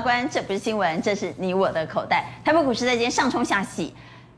[0.00, 2.24] 关，这不是新闻，这是你我的口袋。
[2.44, 3.92] 台北股市在今天上冲下洗，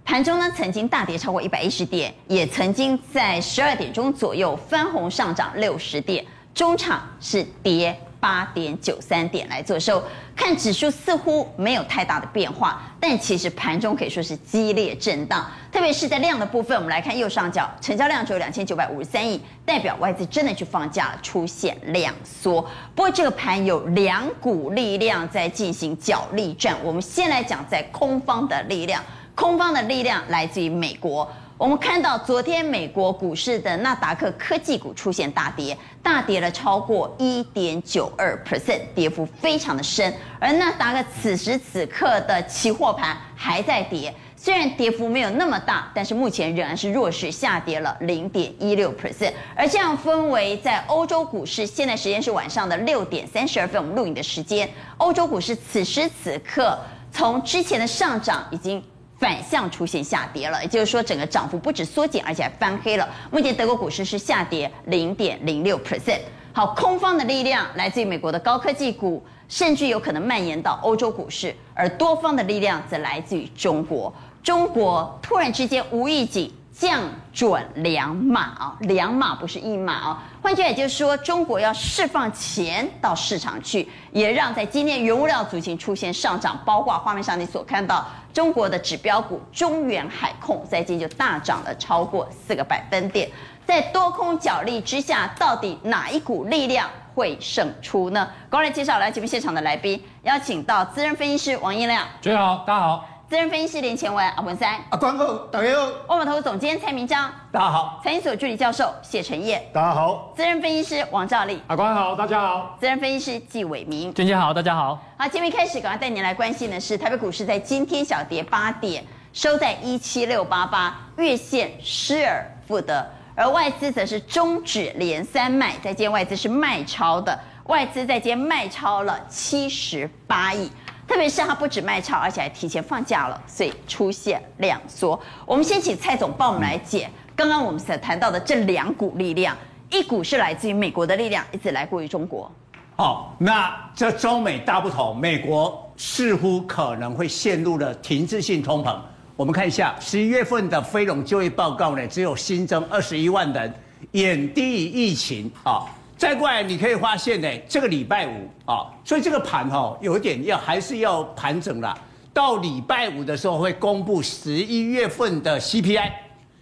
[0.04, 6.24] 盘中呢曾经大跌超过一百一十点，也曾经在十二点钟左右翻红上涨六十点，
[6.54, 7.98] 中场是跌。
[8.20, 10.02] 八点九三点来做收，
[10.36, 22.60] 看指数似乎没有太大的变化，但其实盘中可以说是激烈震荡，特别是在量的部分，我们来看右上角，成交量只有两千九百五十三亿，代表外资真的去放假了，出现量缩。
[22.94, 29.02] 不过这个盘有两股力量在进行角力战，我们先来讲在空方的力量，
[29.34, 31.26] 空方的力量来自于美国。
[31.60, 40.10] 我们看到昨天美国股市的纳达克科技股出现大跌，大跌了超过一点九二 percent，跌幅非常的深。
[40.38, 49.34] 而纳达克此时此刻的期货盘还在跌，虽然跌幅没有那么大，但是目前仍然是弱势下跌了零点一六 percent。
[49.54, 56.78] 而这样分为在欧洲股市，现在时间是晚上的六点三十二分，我们录影的时间，欧洲股市此时此刻
[57.12, 58.82] 从之前的上涨已经。
[59.20, 63.06] 反向出现下跌了，也就是说，整个涨幅不止缩减，而且还翻黑了。
[63.30, 66.20] 目前德国股市是下跌零点零六 percent。
[66.54, 74.10] 好，空方的力量来自于美国的高科技股，甚至有可能蔓延到欧洲股市；而多方的力量则来自于中国。
[74.42, 76.50] 中国突然之间无预警。
[76.80, 76.98] 降
[77.30, 80.22] 准两码啊，两码不是一码啊。
[80.40, 93.28] 换句话也就是说，中国要释放钱到市场去，也让在今天原物料族群出现上涨，包括画面上你所看到中国的指标股中远海控在今天就大涨了超过四个百分点。
[93.66, 98.26] 在多空角力之下，到底哪一股力量会胜出呢？
[98.48, 103.09] 赶快来介绍来节目现场的来宾，邀请到资深分析师王一亮，大家好，大家好。
[103.30, 114.98] 资深分析师连前文阿文三，阿关哥大家好，万宝投资总监蔡明章，大家好，财经所助理教授谢晨业，大家好，资深分析师王兆立，阿关好，大家好，资深分析师纪伟明，娟姐好，大家好。
[115.16, 130.68] 好，节目开始，赶快带您来关心的是台北股市在今天小跌八点，收在一七六八八，月线失而复得，而外资则是终止连三卖，在今天外资是卖超的，外资在今天卖超了七十八亿。
[131.10, 135.20] 特别是它不止卖超，而且还提前放假了，所以出现量缩。
[135.44, 139.56] 我们先请蔡总帮我们来解刚刚我们所谈到的这两股力量，
[139.90, 142.48] 一股是来自于美国的力量，一直来过于中国。
[142.94, 148.96] 好，那这中美大不同，美国似乎可能会陷入了停滞性通膨。
[149.34, 153.74] 我们看一下十一月份的非农就业报告呢，只有新增二十一万人，
[154.12, 155.82] 远低于疫情啊。
[156.20, 161.98] 再过来，你可以发现呢，这个礼拜五啊，所以这个盘哈，有一点要还是要盘整了。
[162.30, 166.12] 到礼拜五的时候会公布十一月份的 CPI，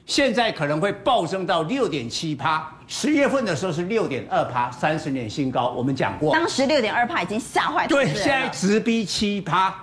[0.06, 5.70] 现在可能会暴增到六点七趴，十月份的时候是六点二趴，三十年新高。
[5.70, 7.88] 我们讲过，当时六点二趴已经吓坏了。
[7.88, 9.75] 对，现在直逼七趴，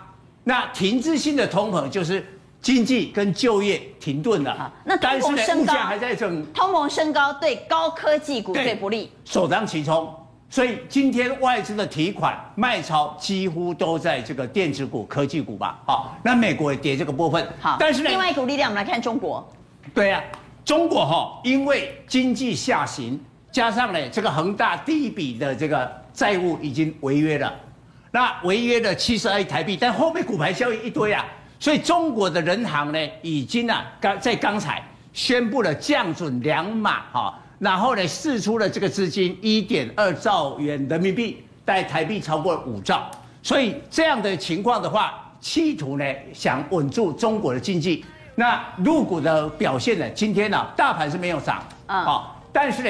[0.45, 2.25] 那停滞性的通膨就是。
[2.65, 10.11] 经济跟就业停顿了，啊，那通膨升高，还在整，通膨升高对高科技股最不利，首当其冲。
[10.49, 15.79] 所以今天外资的提款卖超几乎都在这个电子股、科技股吧。
[15.85, 17.47] 好，那美国也跌这个部分。
[17.59, 19.47] 好，但是另外一股力量，我们来看中国。
[19.93, 20.25] 对呀，啊，
[20.65, 27.53] 中国哈，因为经济下行，加上呢这个恒大第一笔的这个债务已经违约了，
[28.09, 31.23] 那违约了七十二亿台币，但后面股牌效应一堆啊。
[31.59, 34.83] 所以中国的人行呢，已经啊，刚在刚才
[35.13, 43.09] 宣布了降准两码哈，然后呢，释出了这个资金一点二兆元人民币，在台币超过五兆。
[43.41, 48.05] 所以这样的情况的话，企图呢想稳住中国的经济。
[48.35, 52.89] 那入股的表现呢，今天呢、啊，大盘是没有涨，啊，但是呢。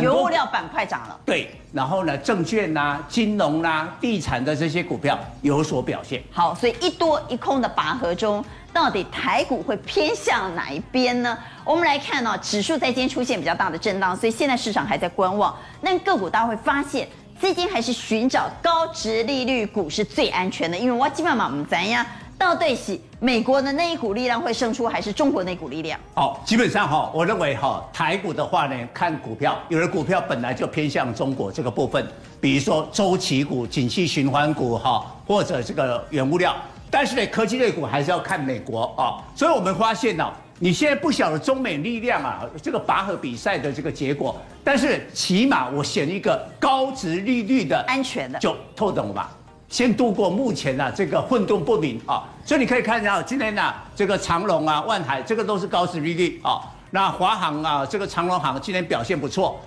[0.00, 6.22] 原物料板块涨了，对，然后呢，证券呐、啊、金融呐、啊、地产的这些股票有所表现。
[6.30, 11.36] 好，所以一多一空的拔河中，到底台股会偏向哪一边呢？
[11.64, 15.54] 我们来看哦，指数在今天出现比较大的震荡，所以现在市场还在观望。
[15.80, 17.06] 那个股大家会发现，
[17.38, 22.06] 资金还是寻找高值利率股是最安全的，因为我基本上我们怎样？
[22.42, 25.98] 到底是美国的那一股力量会胜出，还是中国那股力量？
[26.16, 32.04] 哦，基本上哈，我认为哈，台股的话呢，看股票，有的股票本来就偏向中国这个部分，
[32.40, 36.52] 比如说周期股、景气循环股哈，或者这个原物料。
[36.90, 39.22] 但是呢，科技类股还是要看美国啊。
[39.36, 40.28] 所以我们发现呢，
[40.58, 49.30] 你现在不晓得中美力量啊，这个拔河比赛的这个结果，但是起码我选一个高值利率的安全的，就透懂了吧。
[49.72, 56.60] 先度过目前的这个混沌不明啊，所以你可以看一下今天呢，这个长隆啊、万海这个都是高殖利率啊。
[56.90, 59.58] 那华航啊，这个长隆航今天表现不错。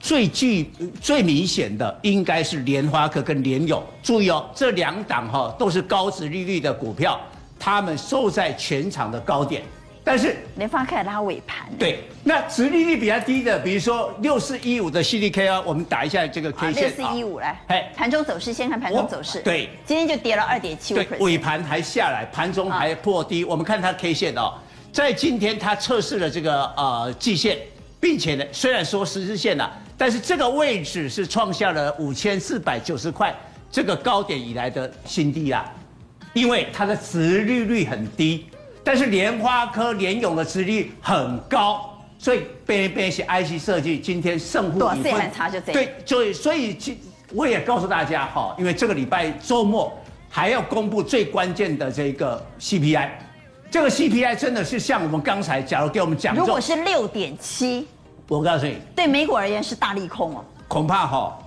[0.00, 3.84] 最具最明显的应该是联发科跟联友。
[4.02, 7.20] 注意哦，这两档哈都是高值利率的股票，
[7.58, 9.62] 他们收在全场的高点。
[10.06, 11.66] 但是联发科拉尾盘。
[11.78, 16.82] 对，那殖利率比较低的，比如说六四一五的 CDK 啊，我们打一下这个 K 线。
[16.82, 19.40] 六四一五来，哎，盘中走势先看盘中走势。
[19.40, 20.98] 对，今天就跌了二点七五。
[20.98, 23.46] 对，尾盘还下来，盘中还破低。
[23.46, 24.52] 我们看它 K 线哦，
[24.92, 27.56] 在今天它测试了这个呃季线，
[27.98, 33.34] 并且呢，虽然说十日线了，但是这个位置是创下了五千四百九十块
[33.72, 35.64] 这个高点以来的新低啊，
[36.34, 38.44] 因为它的殖利率很低。
[38.84, 45.30] 但是联发科、联咏的殖利率很高，所以边边是 IC 设计，今天胜负已分。
[45.72, 46.76] 对，所以所以
[47.32, 49.90] 我也告诉大家哈，因为这个礼拜周末
[50.28, 53.08] 还要公布最关键的这个 CPI，
[53.70, 57.88] 这个 CPI 真的是像我们刚才假如给我们讲，如果是六点七，
[58.28, 61.38] 我告诉你，对美股而言是大利空哦，恐怕哈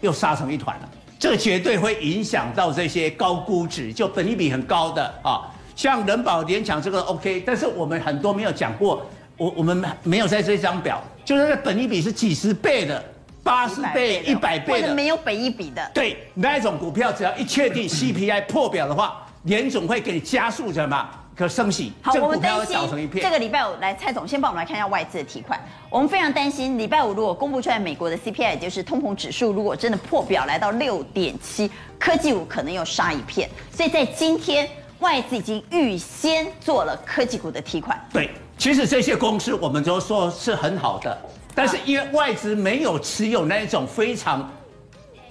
[0.00, 5.52] 又杀成一团了，这个绝对会影响到这些高估值，就本益比很高的啊。
[5.76, 9.06] 像人保、联强这个 OK，但是我们很多没有讲过，
[9.36, 13.04] 我我们没有在这张表，就是那个本益比是几十倍的、
[13.44, 15.90] 八十倍、一百倍的，没有本一比的。
[15.92, 21.06] 对，那一种股票只要一确定 CPI 破表的话，联总会给你加速什么？
[21.36, 21.92] 可升息。
[22.00, 22.74] 好，我们担心
[23.20, 25.60] 这个礼拜五来，蔡总先帮我们来看一下外资的提款。
[25.90, 33.46] 我们非常担心礼拜五如果公布出来美国的 CPI，也就是通膨指数，如果真的破表来到六点七，科技股可能又杀一片。
[33.70, 34.66] 所以在今天。
[35.00, 38.02] 外资已经预先做了科技股的提款。
[38.12, 41.16] 对，其实这些公司我们都说是很好的，
[41.54, 44.50] 但是因为外资没有持有那一种非常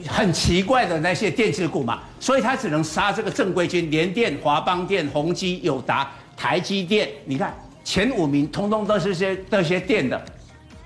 [0.08, 7.10] 很奇怪的那些电子股嘛，所以他只能杀这个正规军，联电、华邦电、宏基、友达、台积电。
[7.26, 7.52] 你看
[7.84, 10.22] 前五名通通都是些这些电的，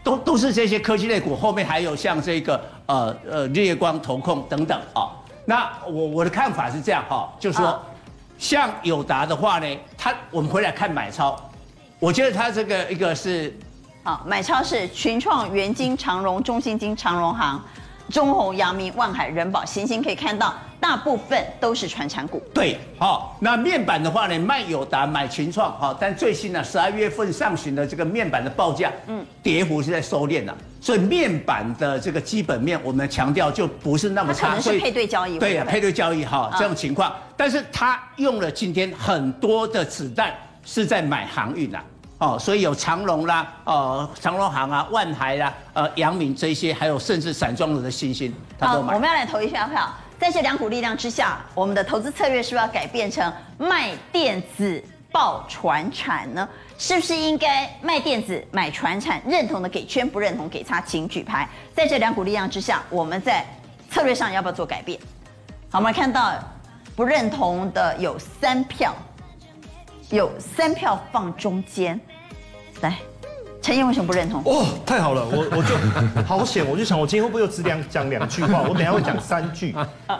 [0.03, 1.35] 都都是这些科技类股。
[1.35, 5.11] 后面还有像这个呃呃日月光、投控等等啊、哦。
[5.43, 7.77] 那我我的看法是这样哈、哦，就是说。
[8.39, 11.38] 像友达的话呢，它我们回来看买超，
[12.00, 13.53] 我觉得它这个一个是，
[14.01, 17.62] 好，买超是群创、元晶、长荣、中信金、长荣行、
[18.09, 22.41] 中弘、阳明、万海、人保、行星，可以看到大部分都是传产股。
[22.53, 40.33] 对，好，那面板的话呢，卖友达买群创，好，但最新呢，十二月份上旬的这个面板的报价，嗯，跌幅是在收敛了，所以面板的这个基本面，我们强调就不是那么差，可能是配对交易，对呀，配对交易哈，这种情况，但是他用了今天很多的子弹
[40.65, 41.83] 是在买航运啊。
[42.19, 48.89] 哦，所以有长隆啦，呃，长隆行啊，万海啦，呃，阳明这些，还有甚至散装的新星，他都买。
[48.89, 49.89] 好，我们要来投一下票。
[50.19, 54.83] 在这两股力量之下，我们的投资策略是不是要改变成卖电子
[55.13, 56.45] 爆船产呢？
[56.77, 59.22] 是不是应该卖电子买船产？
[59.25, 61.48] 认同的给圈，不认同给他，请举牌。
[61.74, 63.45] 在这两股力量之下，我们在
[63.89, 65.00] 策略上要不要做改变？
[65.72, 66.33] 好，我们看到
[66.98, 68.94] 不认同的有三票。
[70.11, 72.00] 有三票放中间，
[72.81, 72.97] 来，
[73.61, 74.41] 陈燕为什么不认同？
[74.44, 78.63] 哦，太好了，我我就好险，我就想我今天会不会又只两讲两句话？
[78.63, 79.75] 我等下会讲三句。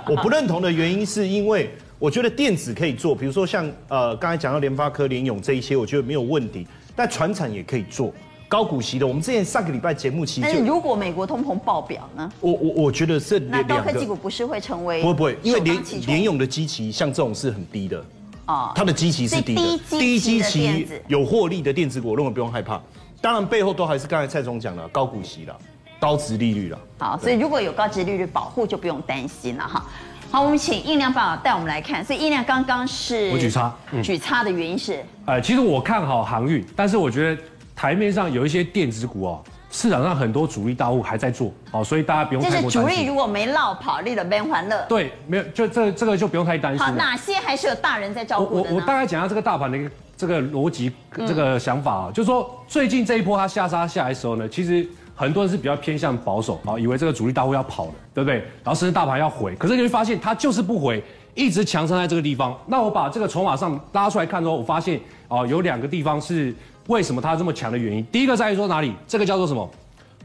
[0.08, 6.68] 我不认同的原因是因为我觉得电子可以做，比如说像呃刚才讲到联发科、联咏这一些，我觉得没有问题。
[6.96, 8.14] 但船产也可以做，
[8.48, 9.08] 高股息的。
[9.08, 12.32] 我们之前上个礼拜节目期间，但是如果美国通膨爆表呢？
[12.42, 18.06] 我我我觉得是那高科技股不是会成为不会不会，因为联联勇的基期像这种是很低的。
[18.50, 22.82] 啊，它的基期是低的，低基期有获利的电子股，我认为不用害怕。
[23.22, 25.56] 当然背后都还是刚才蔡总讲的高股息了，
[26.00, 26.80] 高值利率了。
[26.98, 29.86] 好，所以如果有高值利率保护，就不用担心了哈。
[30.32, 32.04] 好，我们请印量爸带我们来看。
[32.04, 37.42] 所以印量刚刚是我举差，举差的原因是，呃，其实我看好航运，但是我觉得
[37.76, 39.44] 台面上有一些电子股哦。
[39.72, 42.70] 市场上很多主力大户还在做，哦，所以大家不用太过担心。
[42.70, 44.86] 就是主力如果没落跑，利了边欢乐。
[44.90, 46.86] 对，没有，就这这个就不用太担心。
[46.86, 58.38] 好，哪些还是有大人在照顾的我我，我大概讲一下这个大盘的一个这个逻辑，这个想法啊，嗯、就是说最近这一波它下杀下来的时候呢，其实很多人是比较偏向保守啊，以为这个主力大户要跑了，对不对？
[58.64, 61.04] 然后甚至大盘要回，可是你会发现它就是不回，
[61.36, 62.58] 一直强撑在这个地方。
[62.66, 66.54] 那我把这个筹码上拉出来看之后，我发现啊，有两个地方是
[66.90, 68.04] 为什么它这么强的原因。
[68.12, 68.94] 第一个在于说哪里？
[69.08, 69.70] 这个叫做什么？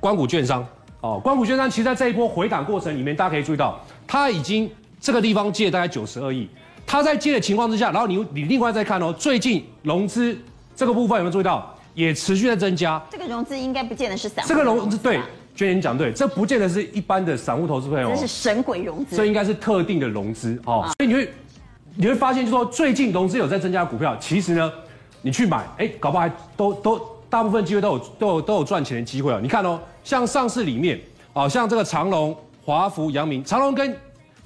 [0.01, 0.67] 关谷券商
[1.01, 6.49] 哦，关谷券商其实在这一波回档过程里面，大家可以注意到，它已经这个地方借大概九十二亿，
[6.87, 10.37] 它在借的情况之下，然后你你另外再看哦，最近融资
[10.75, 13.01] 这个部分有没有注意到，也持续在增加。
[13.11, 14.49] 这个融资应该不见得是散户。
[14.49, 15.17] 这个融资对，
[15.55, 20.81] 娟姐你讲对，这不见得是一般的散户投资朋友，这是神鬼融资，这应该是特定的融资哦。
[20.81, 21.31] 啊、所以你会
[21.97, 24.73] 你会发现，就是说最近融资有在增加股票，其实呢，
[25.25, 27.01] 你去买，哎，搞不好还都都
[27.31, 29.41] 大部分机会都有都有都有赚钱的机会啊。
[29.43, 29.81] 你看哦。
[30.05, 31.01] 像上市里面，
[31.33, 33.97] 哦，像这个长隆、华福、阳明，长隆跟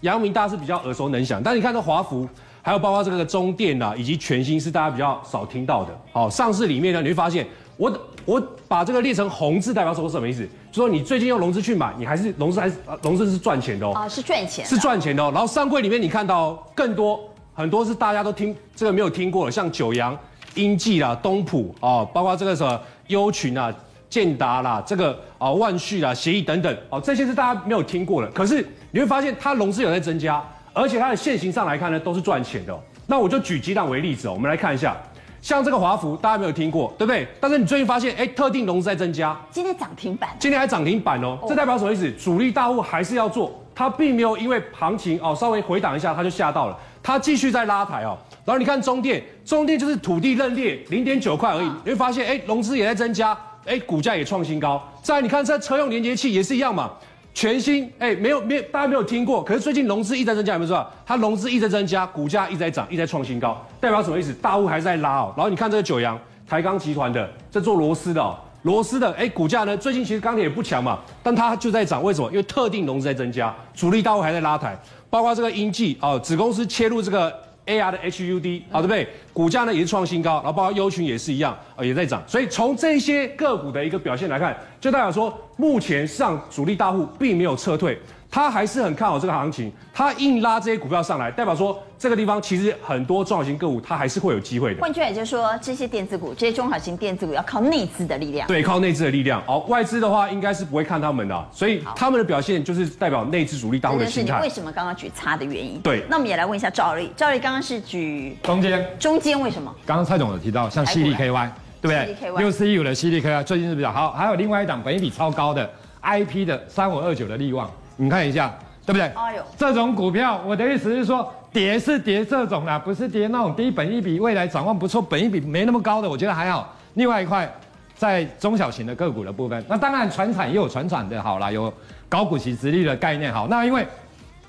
[0.02, 2.28] 阳明大家是比较耳熟能详，但你看这华福，
[2.62, 5.90] 还有包括这个中电啊，以及全新是大家比较少听到的。
[6.12, 7.44] 哦，上市里面呢，你会发现，
[7.76, 7.92] 我
[8.24, 10.48] 我把这个列成红字，代表说什么意思？
[10.70, 13.94] 就说你最近用融资去买，你还是融资还是融资是赚钱的哦。
[13.94, 15.32] 啊，是赚钱，是赚钱的哦。
[15.34, 17.18] 然后上柜里面你看到更多
[17.52, 20.16] 很多是大家都听这个没有听过的，像九阳、
[20.58, 23.72] 英记啦、东普哦，包括这个什么优群啊、
[24.10, 28.28] 建达啦、这个啊万旭啦、协议等等哦，这些是大家没有听过的。
[28.32, 32.80] 可是你会发现它融资有在增加，而且它的现形上来看呢，都是赚钱的哦。
[33.06, 34.96] 那我就举几档为例子哦，我们来看一下，
[35.40, 37.26] 像这个华福，大家没有听过，对不对？
[37.40, 42.10] 但是你最近发现，哎，特定融资在增加，今天涨停板，今天还涨停板哦，这代表什么意思？
[42.12, 48.18] 主力大户还是要做，它并没有因为行情哦稍微回档一下，它就吓到了，它继续在拉抬哦。
[48.44, 54.82] 然后你看中电，中电就是土地认列零点九块而已，你会发现，哎，融资也在增加，哎，股价也创新高。
[55.00, 56.90] 再来你看这车用连接器也是一样嘛。
[57.32, 59.44] 全新哎、欸，没有没有，大家没有听过。
[59.44, 60.90] 可是最近融资一直在增加，有没有知道？
[61.06, 64.32] 它融资一直在增加，股价一直在涨，一直在创新高，代表什么意思？
[64.34, 65.32] 大户还是在拉哦。
[65.36, 66.18] 然后你看这个九阳
[66.48, 72.28] 台钢集团的，这做螺丝的哦，螺丝的哎、股价呢最近其实钢铁也不强嘛，但它就在涨，为什么？
[72.30, 77.32] 因为特定融资在增加，主力大户还在拉抬，包括这个英记哦，子公司切入这个。
[77.68, 79.06] AR 的 HUD 好，对不对？
[79.30, 82.22] 股价呢也是创新高，然后包括优群也是一样，呃也在涨。
[82.26, 88.00] 所以从这些个股的一个表现来看，就代表说目前上主力大户并没有撤退。
[88.30, 94.80] 他还是很看好这个行情，他硬拉这些股票上来，代表说这个地方其实很多中小型个股它还是会有机会的。
[94.80, 98.46] 换句话就是说，这些电子股，这些中小型电子股要靠内资的力量。
[98.46, 99.42] 对，靠内资的力量。
[99.44, 104.34] 好，外资的话应该是不会看他们的，所以他们的表现就是代表内资主力大户的心态。
[104.34, 105.80] 是你为什么刚刚举差的原因？
[105.80, 106.04] 对。
[106.08, 109.74] 那我们也来问一下赵丽，赵丽刚刚是举中间，中间为什么？
[109.84, 112.30] 刚刚蔡总有提到，像 C D K Y，对不对？
[112.38, 115.68] 六四一五的 C D K Y 最近是比较好，还有另外一档本益比超高的
[116.02, 118.56] IP 的三五二九的利旺，你看一下。
[118.88, 119.02] 对不对？
[119.08, 126.74] 哎呦，这种股票，我的意思是说，跌是跌这种啦，不是跌那种低本一比、未来展望不错、本一比没那么高的，我觉得还好。
[126.94, 127.52] 另外一块，
[127.94, 131.70] 在中小型的个股的部分，那当然传产也有传产的好啦，有
[132.08, 133.46] 高股息直利的概念好。
[133.48, 133.86] 那因为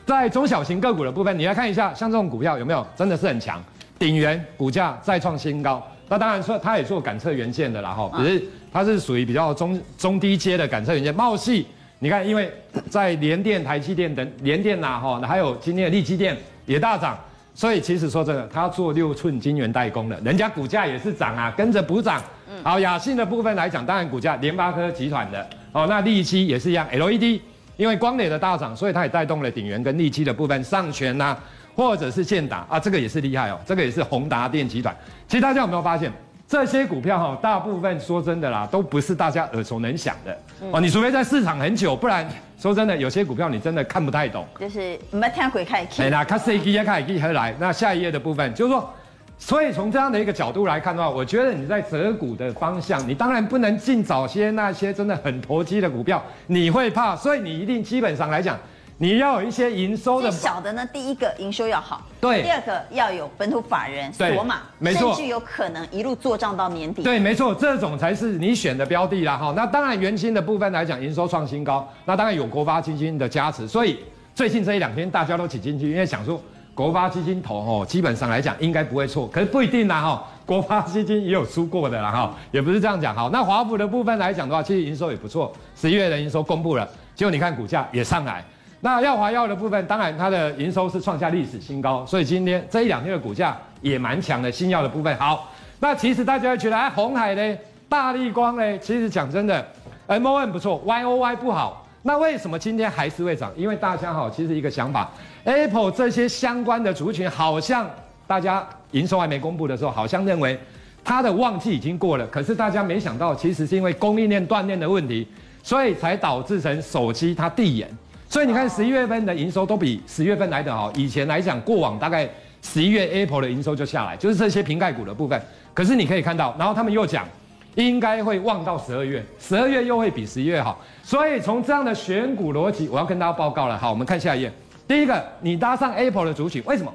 [0.06, 3.62] 在中小型个股的部分，你来看一下，像这种股票有没有真的是很强？
[3.98, 8.42] 鼎元股价再创新高，那当然说它也做感测元件的啦哈，只是
[8.72, 11.66] 它是属于比较中中低阶的感测元件，茂矽。
[12.02, 12.50] 你看，因为
[12.90, 17.20] 在联电、台积电等联电呐，哈，还有今天的力积电也大涨，
[17.54, 22.22] 所以其实说真的，它做六寸晶圆代工的，人家股价也是涨啊，跟着补涨。
[22.64, 27.42] 好，雅信的部分来讲，当然股价联发科集团的，哦，那力积也是一样，LED，
[27.76, 31.38] 因为光磊的大涨，所以它也带动了鼎元跟力积的部分上诠呐，
[31.76, 34.96] 或者是建达啊，这个也是厉害哦，这个也是宏达电集团。
[35.28, 36.10] 其实大家有没有发现？
[36.50, 40.36] 这些股票哈，大部分说真的啦，都不是大家耳熟能详的
[40.72, 40.82] 哦。
[40.82, 42.28] 你除非在市场很久，不然
[42.60, 44.44] 说真的，有些股票你真的看不太懂。
[44.60, 46.02] 就是没听鬼开始。
[46.02, 47.54] 哎，那卡西基也开始来。
[47.60, 48.92] 那下一页的部分就是说，
[49.38, 57.16] 所以从这样的一个角度来看的话，我觉得你在择股的方向，你当然不能进早些那些真的很投机的股票，你会怕。
[57.16, 58.58] 所以你一定基本上来讲。
[59.02, 69.54] 你要有一些营收的，小的呢，第一个营收要好，对，第二个要有本土法人锁码，没错，甚至有可能一路做账到年底，对，没错，这种才是你选的标的啦哈。
[69.56, 74.00] 那当然，元晶的部分来讲，营收创新高，那当然有国发基金的加持，所以
[74.36, 76.38] 最近这一两天大家都挤进去，因为想说
[76.76, 80.28] 国发基金投哦，基本上来讲应该不会错，可是不一定啦哈。
[80.46, 83.30] 国发基金也有输过的啦哈，也不是这样讲哈。
[83.32, 88.44] 那华府的部分来讲的话，其实营收也不错，十一月的营收公布了，结果你看股价也上来。
[88.82, 94.50] 那耀华药的部分，当然它的营收是创下历史新高，所以今天这一两天的股价也蛮强的。
[94.52, 97.58] 新药的部分好，那其实大家会觉得哎，红海呢，
[97.90, 99.66] 大立光呢，其实讲真的
[100.08, 101.86] ，M O N 不错，YOY 不好。
[102.04, 103.52] 那为什么今天还是会涨？
[103.58, 105.12] 因为大家哈，其实一个想法
[105.44, 107.86] ，Apple 这些相关的族群，好像
[108.26, 110.58] 大家营收还没公布的时候，好像认为
[111.04, 112.26] 它的旺季已经过了。
[112.28, 115.28] 可是大家没想到，其实是因为供应链断链的问题，
[115.62, 117.90] 所以才导致成手机它递延。
[118.30, 120.92] 所以你看，十一月份的营收都比十月份来得好。
[120.94, 122.30] 以前来讲，过往大概
[122.62, 125.42] 十一月 Apple 的营收就下来，就是这些瓶盖股的部分。
[125.74, 127.28] 可是你可以看到，然后他们又讲，
[127.74, 130.80] 应该会旺到十二月，十二月又会比十一月好。
[131.02, 133.76] 所以从这样的选股逻辑，我要跟大家报告了。
[133.76, 134.52] 好，我们看下一页。
[134.88, 136.94] 第一个，你搭上 Apple 的族群，为什么？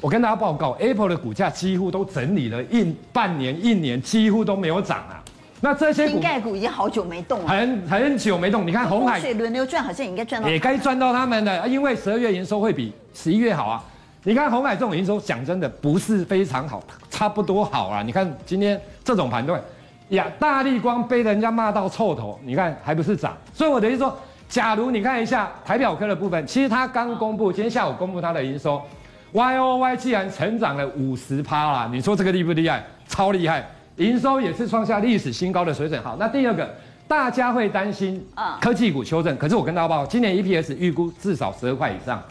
[0.00, 5.21] 我跟大家报告，Apple 的股价几乎都整理了一半年、一年，几乎都没有涨啊。
[5.64, 6.08] 那这些
[6.40, 8.66] 股已经好久没动了，很很久没动。
[8.66, 13.80] 你看红海水轮流转，好像也应该赚到，也该赚到他们的，因为十二月营收会比十一月好啊。
[14.24, 18.02] 你看红海这种营收，讲真的不是非常好，差不多好啊。
[18.02, 19.62] 你看今天这种盘段
[20.08, 23.36] 呀，大力光被人家骂到臭头，你看还不是涨。
[23.54, 28.82] 所以我等于说，假如你看一下台表科的部分，其实它刚公布，今天下午公布它的营收
[29.30, 32.84] ，Y O Y 既然成长了五十趴啦，你说这个厉不厉害？
[33.08, 33.64] 超厉害，
[33.96, 36.02] 营收也是创下历史新高的水准。
[36.02, 36.74] 好，那第二个，
[37.06, 38.24] 大家会担心
[38.60, 42.22] 科技股修正，可是我跟大家报，今年 EPS 预估至少十二块以上，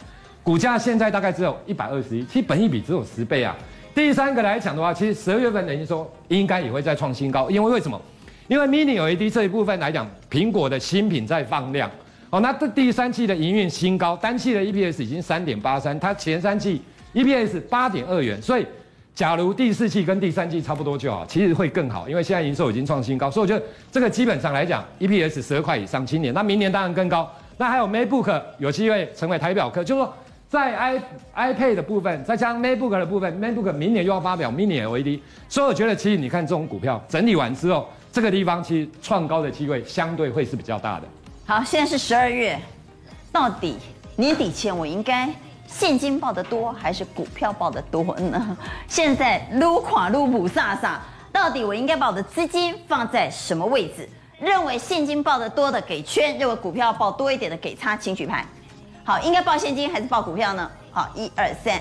[0.42, 3.56] 股价现在大概只有一百二十一，其实本益比只有十倍啊。
[3.94, 8.00] 第三个来讲的话，其实十二月份的营收应该也会再创新高，因为为什么？
[8.48, 11.88] 因为 Mini LED 这一部分来讲，苹果的新品在放量，
[12.30, 16.82] 哦，那这第三季的营运新高，单季的 EPS 已经三点八三，它前三季
[17.14, 18.66] EPS 八点二元，所以
[19.14, 27.30] 假如第四季跟第三季差不多就好，其实会更好，因为现在营收已经创新高，所以我觉得这个基本上来讲，EPS 十二块以上，今年，那明年当然更高。
[27.58, 30.14] 那还有 MacBook 有机会成为台表科，就是说
[30.48, 31.02] 在 i
[31.36, 37.88] iPad 的部分，再加上 MacBook 的部分，MacBook 明年又要发表 Mini LED，所以我觉得其实你看这种股票整理完之后。
[38.14, 41.08] 这个地方其实创高的机会相对会是比较大的。
[41.46, 42.60] 好，现在是十二月，
[43.32, 43.78] 到底
[44.16, 45.30] 年底前我应该
[45.72, 48.56] 现金报得多还是股票报得多呢？
[48.86, 51.00] 现在撸垮撸补萨萨，
[51.32, 54.08] 到底我应该把我的资金放在什么位置？
[54.38, 58.44] 认为现金报得多的给圈，认为股票报多一点的给叉，请举牌。
[59.04, 60.70] 好，应该报现金还是报股票呢？
[60.90, 61.80] 好，一二三，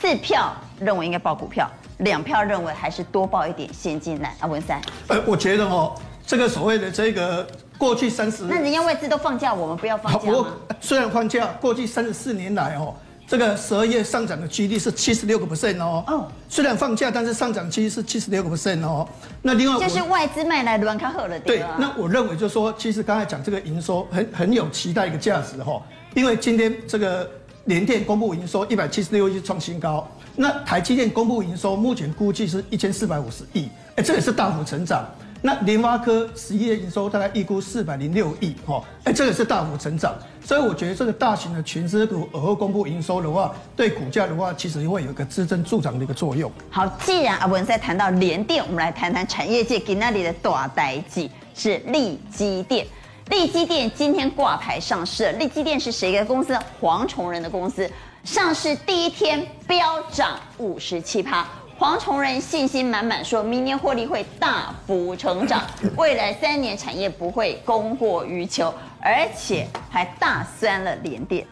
[0.00, 1.68] 四票认为应该报股票。
[1.98, 4.80] 两票认为还是多报一点现金来啊，文三。
[5.08, 5.94] 呃，我觉得哦，
[6.26, 7.46] 这个所谓的这个
[7.78, 10.38] 过去三十，那人家外资都放假，我们不要放假吗？
[10.38, 10.46] 我
[10.80, 12.92] 虽然放假，过去三十四年来哦，
[13.32, 16.04] 这个十二月上涨的几率是七十六个 percent 哦。
[16.06, 16.28] 哦。
[16.50, 19.08] 虽然放假，但是上涨几率是七十六个 percent 哦。
[19.40, 21.40] 那另外就是外资卖来乱看好了。
[21.40, 21.64] 对。
[21.78, 25.80] 那我认为就是说，其实刚才讲这个营收很很有期待一个价值哈，
[26.14, 27.26] 因为今天这个
[27.64, 30.06] 联电公布营收一百七十六亿创新高。
[30.36, 35.06] 那台积电公布营收，目前估计是一千四百五十亿，哎，这也是大幅成长。
[35.44, 40.14] 那联发科十一月营收大概预估四百零六亿，哦，哎，这个是大幅成长。
[40.44, 46.50] 所以我觉得这个大型的全资股而后公布营收的话，对股价的话，其实会有一个支撑助长的一个作用。
[46.70, 52.86] 好，既然阿文在谈到联电，我们来谈谈产业界给那里的大代志是利基电。
[53.28, 56.56] 利基电今天挂牌上市，利基电是谁的公司？
[56.80, 57.90] 黄崇仁的公司。
[58.24, 61.44] 上市第一天飙涨五十七趴，
[61.82, 65.60] 黄崇仁信心满满，说明年获利会大幅成长，
[65.98, 71.44] 未来三年产业不会供过于求，而且还大酸了联电。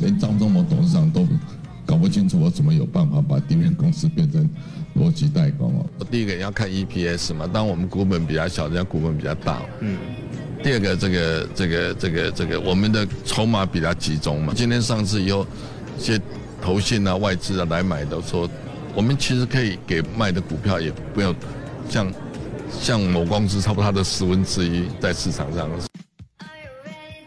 [0.00, 1.28] 连张忠谋董事长都
[1.84, 4.48] 搞不清楚，我怎么有办法把地面公司变成
[4.96, 6.06] 逻辑代工哦？
[6.10, 9.60] 第一个要看 EPS 嘛，当我们股本比较小，人家股本比较大。
[9.80, 9.98] 嗯。
[10.62, 14.54] 第二个，这个这个这个这个，我们的筹码比较集中嘛。
[14.56, 15.46] 今天上市以后。
[15.98, 16.18] 一些
[16.60, 18.48] 投信啊、外资啊来买的说，
[18.94, 21.34] 我们其实可以给卖的股票也不要
[21.88, 22.12] 像
[22.70, 25.66] 像某公司差不多它的十分之一在市场上。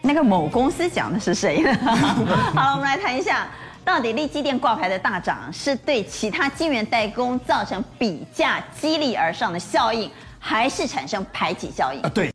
[0.03, 1.73] 那个某公司讲的是谁呢？
[2.53, 3.47] 好，我们来谈一下，
[3.83, 11.99] 到底利基电挂牌的大涨是对其他晶圆代工造成比价激励而上的效应，还是产生排挤效应？
[12.01, 12.29] 啊，对。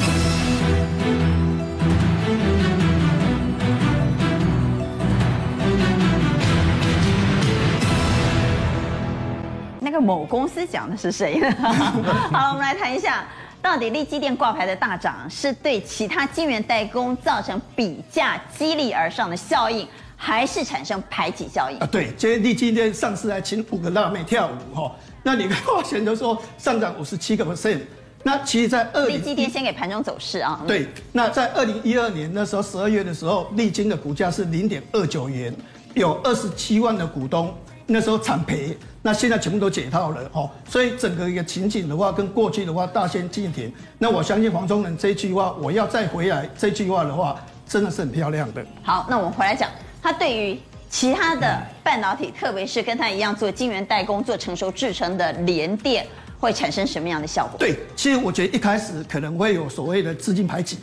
[10.00, 11.50] 个某公司讲的是谁呢？
[12.32, 13.24] 好了，我们来谈一下，
[13.60, 19.86] 到底利基电挂牌的大涨是对其他晶圆代工造成比价激励而上的效应，
[20.16, 21.78] 还是产生排挤效应？
[21.78, 27.80] 啊，对，今天利基电上市还请五个辣妹跳舞哈，那你看华贤都说上涨五十七个 percent，
[28.22, 35.54] 那其实，在二利基电先给盘中走势啊，对，那在二零一二年那时候十二月的时候，力晶的股价是零点二九元，
[35.94, 37.54] 有二十七万的股东。
[37.92, 43.72] 那时候惨赔，那现在全部都解套了哦，所以整个一个情景的话，跟过去的话大相径庭。
[43.98, 48.64] 那我相信黄宗仁这句话，我要再回来这句话的话，真的是很漂亮的。
[48.82, 49.70] 好，那我们回来讲，
[50.02, 50.60] 他对于
[50.90, 56.06] 其他的半导体，特别是跟他一样做晶圆代工、做成熟制程的联电，
[56.38, 57.58] 会产生什么样的效果？
[57.58, 60.78] 对，其实我觉得一开始可能会有所谓的资金排挤。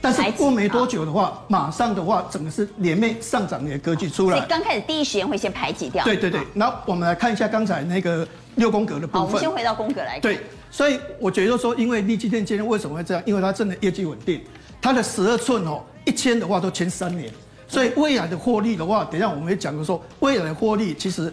[0.00, 4.36] 但是过没多久的话，马上的话，整个是连袂上涨的格局出来。
[4.36, 6.04] 所以刚开始第一时间会先排挤掉。
[6.04, 9.20] 对对对，然后我们来看一下刚才那个六宫格的部分。
[9.20, 10.20] 好，我们先回到宫格来看。
[10.20, 10.38] 对，
[10.70, 13.22] 所以我觉得说，因为力积电今天为什么会这样？
[13.26, 14.40] 因为它真的业绩稳定，
[14.80, 17.32] 它的十二寸哦，一千的话都签三年，
[17.66, 21.32] 所以未来的获利的话，等一下我们会讲的说，未来的获利其实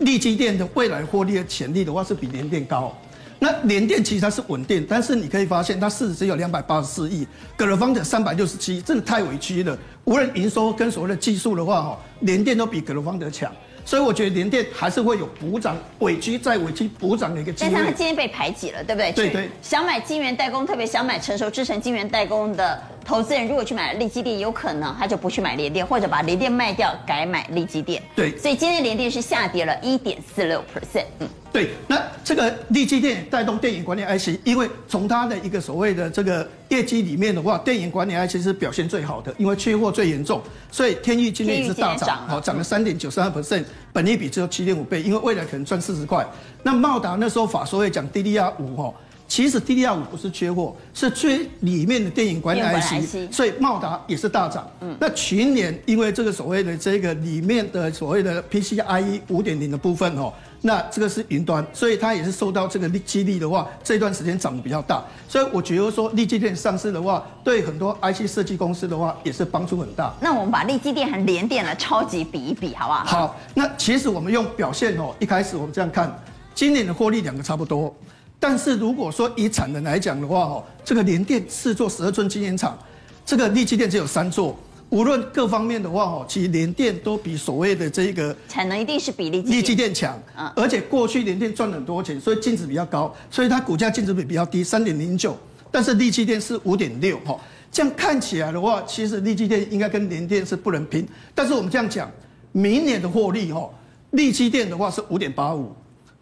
[0.00, 2.92] 力积电的未来获利的潜力的话是比联电高。
[3.42, 7.26] 那联电其实它是稳定，但是你可以发现它市值只有两百八十四亿，
[7.56, 9.76] 格罗方的三百六十七，真的太委屈了。
[10.04, 13.52] 无论营收跟所谓的技术的话，哈，联电都比格罗方德强，
[13.84, 17.70] 所以我觉得联电还是会有补涨，委屈再委屈补涨的一个机会。
[17.72, 19.10] 但是它今天被排挤了，对不对？
[19.10, 19.50] 对对。
[19.60, 28.02] 想买晶圆代工，特别想买成熟制成晶圆代工的投资人如果去买了利基店，有可能他就不去买联电，或者把联电卖掉，改买利基电。
[28.14, 31.04] 对，所以今天联电是下跌了一点四六 percent。
[31.18, 46.26] 嗯，对，那这个利基电带动电影管理 IC，因为从它的一个所谓的这个业绩里面的话，电影管理 IC 是表现最好的，因为缺货最严重，所以天钰今天也是大涨，好涨了三点九三 percent，本益比只有七点五倍，因为未来可能赚四十块。
[46.62, 48.94] 那茂达那时候法说会讲 DDR 五哈。
[49.32, 54.70] 其实 DDR 五不是缺货，是缺里面的电影管理 IC，所以茂达也是大涨。
[54.82, 65.02] 嗯，那去年因为这个所谓的这个里面的所谓的 PCIe 五点零的部分哦，那这个是云端，所以它也是受到这个激励的话，这段时间涨得比较大。
[65.26, 70.12] 所以我觉得说利基电上市的话，对很多 IC 设计公司的话也是帮助很大。
[70.20, 73.04] 那我们把利基电和联电的超级比一比，好不好？
[73.04, 76.22] 好，那其实我们用表现哦，一开始我们这样看，
[76.54, 77.96] 今年的获利两个差不多。
[78.42, 82.76] 但是如果说以产能来讲的话，哦，这个联电四座十二寸晶圆厂，
[83.24, 84.58] 这个力积电只有三座，
[84.90, 90.20] 无论各方面的话，哦，其实联电都比所谓的这个产能一定是比力力积电强，
[90.56, 95.38] 而且过去联电赚了很多钱，所以净值比较高，所以它股价净值比比较低，三点零九，
[95.70, 97.38] 但是力积电是五点六，哈，
[97.70, 102.10] 这样看起来的话，其实力积电应该跟联电是不能拼，但是我们这样讲，
[102.50, 103.70] 明年的获利，哈，
[104.10, 105.72] 力积电的话是五点八五，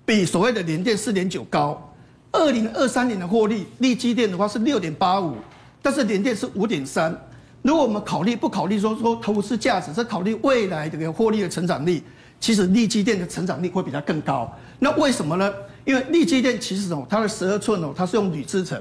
[0.04, 1.86] 比所谓的联电四点九高。
[2.32, 5.34] 二零二三年的获利，力积电的话是六点八五，
[5.82, 7.16] 但是联电是五点三。
[7.62, 12.02] 如果我们考虑不考虑说说投资价值，是考虑未来这个获利的成长力，
[12.38, 14.50] 其实力积电的成长力会比它更高。
[14.78, 15.52] 那为什么呢？
[15.84, 18.80] 因为力积电其实哦，它的十二寸哦，它是用铝制成，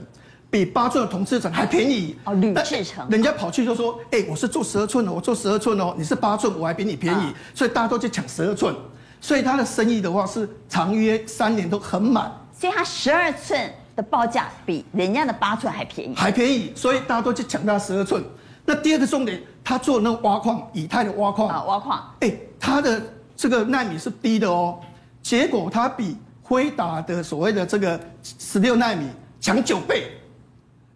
[0.49, 2.33] 比八寸的铜制成还便宜哦。
[2.35, 8.73] 铝制成，人家跑去就说，哎，我是做十二寸的，我做十二寸哦，你是八寸，我还比你便宜，所以大家都去抢十二寸，
[9.19, 12.31] 所以它的生意的话是长约三年都很满。
[12.59, 18.21] 所以它十二寸的报价比人家的八寸还便宜，还便宜，所以大家都去抢它十二寸。
[18.65, 23.01] 那第二个重点，它做那个挖矿，以太的挖矿啊，挖矿，哎，它的
[23.33, 24.77] 这个纳米是低的哦，
[25.23, 29.07] 结果它比辉达的所谓的这个十六纳米
[29.39, 30.11] 强九倍，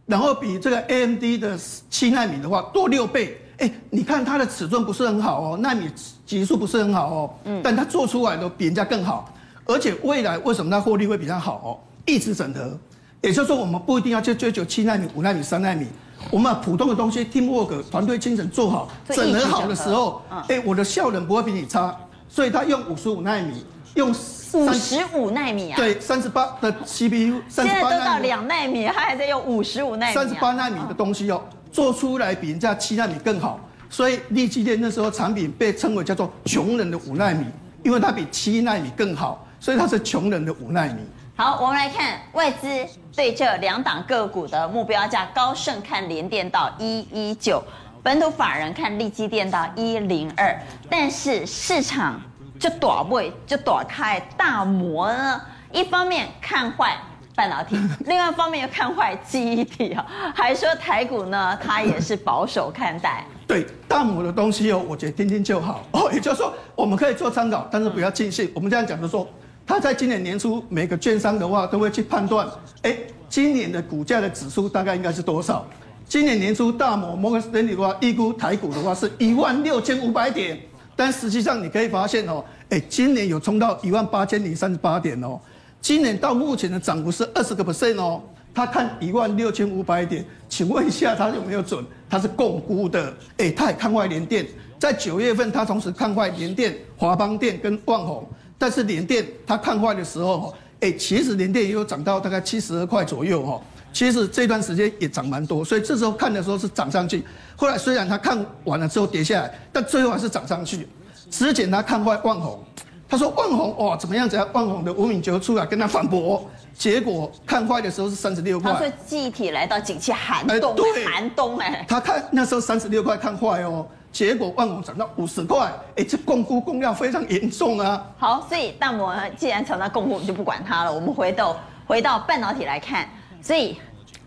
[0.05, 1.57] 然后比这个 AMD 的
[1.89, 3.39] 七纳米的话多六倍。
[3.59, 5.89] 哎，你看它的尺寸不是很好哦，纳米
[6.25, 9.33] 级数不是很好哦，嗯，但它做出来的比人家更好。
[9.65, 11.69] 而且未来为什么它获利会比较好哦？
[12.05, 12.77] 一直整合，
[13.21, 15.87] 也就是说我们不一定要去追求七纳米、五纳米、三纳米，
[16.29, 21.95] 我们把普通的东西 teamwork 团队精神做好，整合好的时候，哎，我的效能不会比你差。
[22.27, 25.77] 所以它用五十五纳米，用五十五纳米啊？
[25.77, 30.13] 对，三十八的 CPU，现在都到两纳米，它还在用五十五纳米。
[30.13, 33.59] 三十八纳米的东西哦，做出来比人家七纳米更好。
[33.89, 37.45] 所以立积电那时候产品被称为叫做穷人的五纳米，
[37.83, 39.42] 因为它比七纳米更好。
[39.63, 40.99] 所以它是穷人的五奈米。
[41.37, 42.67] 好，我们来看外资
[43.15, 47.63] 对这两档个股的目标价，高盛看联电到一一九，
[48.03, 50.53] 本土法人看力积电到一零二，
[50.89, 52.21] 但是市场
[52.59, 56.97] 就躲位就躲开大摩呢，一方面看坏
[57.33, 63.23] 半导体， 另外一方面又看坏记忆体啊，还说台股呢，它也是保守看待。
[63.47, 68.51] 对大摩的东西哦，我觉得听听就好哦，也就是说我们可以做参考，但是不要尽信。
[68.53, 69.25] 我们这样讲的说。
[69.65, 72.47] 他在今年年初，每个券商的话都会去判断，
[72.81, 72.97] 哎，
[73.29, 75.65] 今年的股价的指数大概应该是多少？
[76.07, 80.59] 今年年初大摩摩根士丹利的话，预估台股的话是一万六千五百点，
[80.95, 85.39] 但实际上你可以发现哦，哎，今年有冲到一万八千零三十八点哦，
[85.81, 88.21] 今年到目前的涨幅是二十个 percent 哦。
[88.55, 91.83] 他看一万六千五百点，请问一下他有没有准？
[92.07, 94.45] 他是共估的，哎，他也看外联电，
[94.77, 98.29] 在九月份他同时看外联电、华邦电跟旺宏。
[98.63, 103.61] 但是联电它看坏的时候，哎，其实联电也有涨到大概七十二块左右哈。
[103.91, 107.25] 其实这段时间也涨蛮多，所以这时候看的时候是涨上去。
[107.57, 110.87] 后来虽然他看完了之后跌下来，但最后还是涨上去。
[111.29, 112.63] 之前他看坏万红，
[113.09, 114.29] 他说万红哇怎么样？
[114.29, 114.47] 怎样？
[114.53, 118.71] 万红的吴敏就出来跟他反驳，结果看坏的时候是三十六块。
[118.71, 121.85] 他说记忆体来到景气寒冬，对寒冬哎。
[121.85, 123.85] 他看那时候三十六块看坏哦。
[124.13, 128.05] 结果万五涨到五十块，哎，这摃龟供量非常严重啊。
[128.19, 130.93] 好，所以大摩既然涨到摃龟，我们就不管它了。
[130.93, 133.09] 我们回到回到半导体来看，
[133.41, 133.75] 所以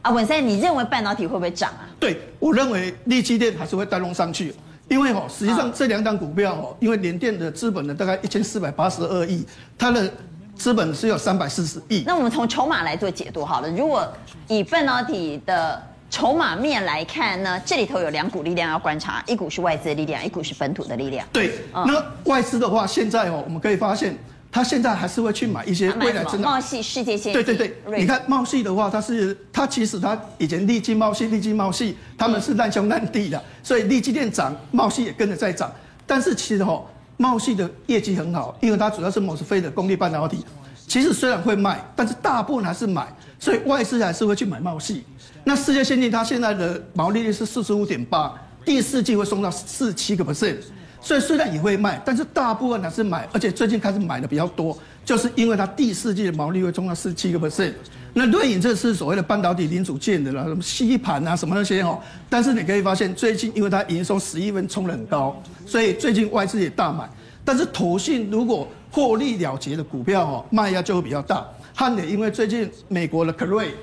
[0.03, 1.87] 啊，文森，你认为半导体会不会涨啊？
[2.01, 4.53] 对，我认为力积电还是会带动上去，
[4.88, 9.46] 因为哦，实际上这两档股票哦，因为联电的资本呢大概一千四百八十二亿，
[9.79, 10.12] 它的
[10.57, 12.03] 资本是有三百四十亿。
[12.05, 14.05] 那我们从筹码来做解读好了，如果
[14.49, 15.81] 以半导体的。
[16.09, 21.27] 筹码面来看呢，这里头有两股力量要观察，一股是外资的力量，一股是本土的力量。
[21.33, 24.16] 对，那外资的话，现在哦，我们可以发现
[24.51, 26.53] 他现在还是会去买一些未来增长。
[26.53, 27.33] 茂系世界先。
[27.33, 35.71] 对对对，你看茂系的话，它是它其实它以前利基茂系、利基茂系，他们是难兄难弟的，所以利基店涨，茂系也跟着在涨。
[36.07, 36.85] 但是其实哦，
[37.16, 40.45] 茂系的业绩很好，因为它主要是 MOSFET 的功率半导体。
[40.87, 45.03] 其实虽然会卖，但是大部分还是买，所以外资还是会去买茂矽。
[45.44, 50.57] 那世界先进它现在的毛利率是四十五点八，第四季会送到四七个 percent。
[51.01, 57.72] 所以虽然也会卖，但是大部分还是买，而且最近开始买的比较多，就是因为它第四季的毛利会冲到四七个 percent。
[58.12, 62.01] 那瑞颖这是所谓的半导体零组件的啦，什么吸盘啊什么那些哦。
[62.29, 67.09] 但是你可以发现，最近因为它营收十一分冲得很高，所以最近外资也大买。
[67.44, 71.46] 但是投信如果获利了结的股票哦，卖压就会比较大。
[71.79, 73.75] 汉磊因为最近美国的科瑞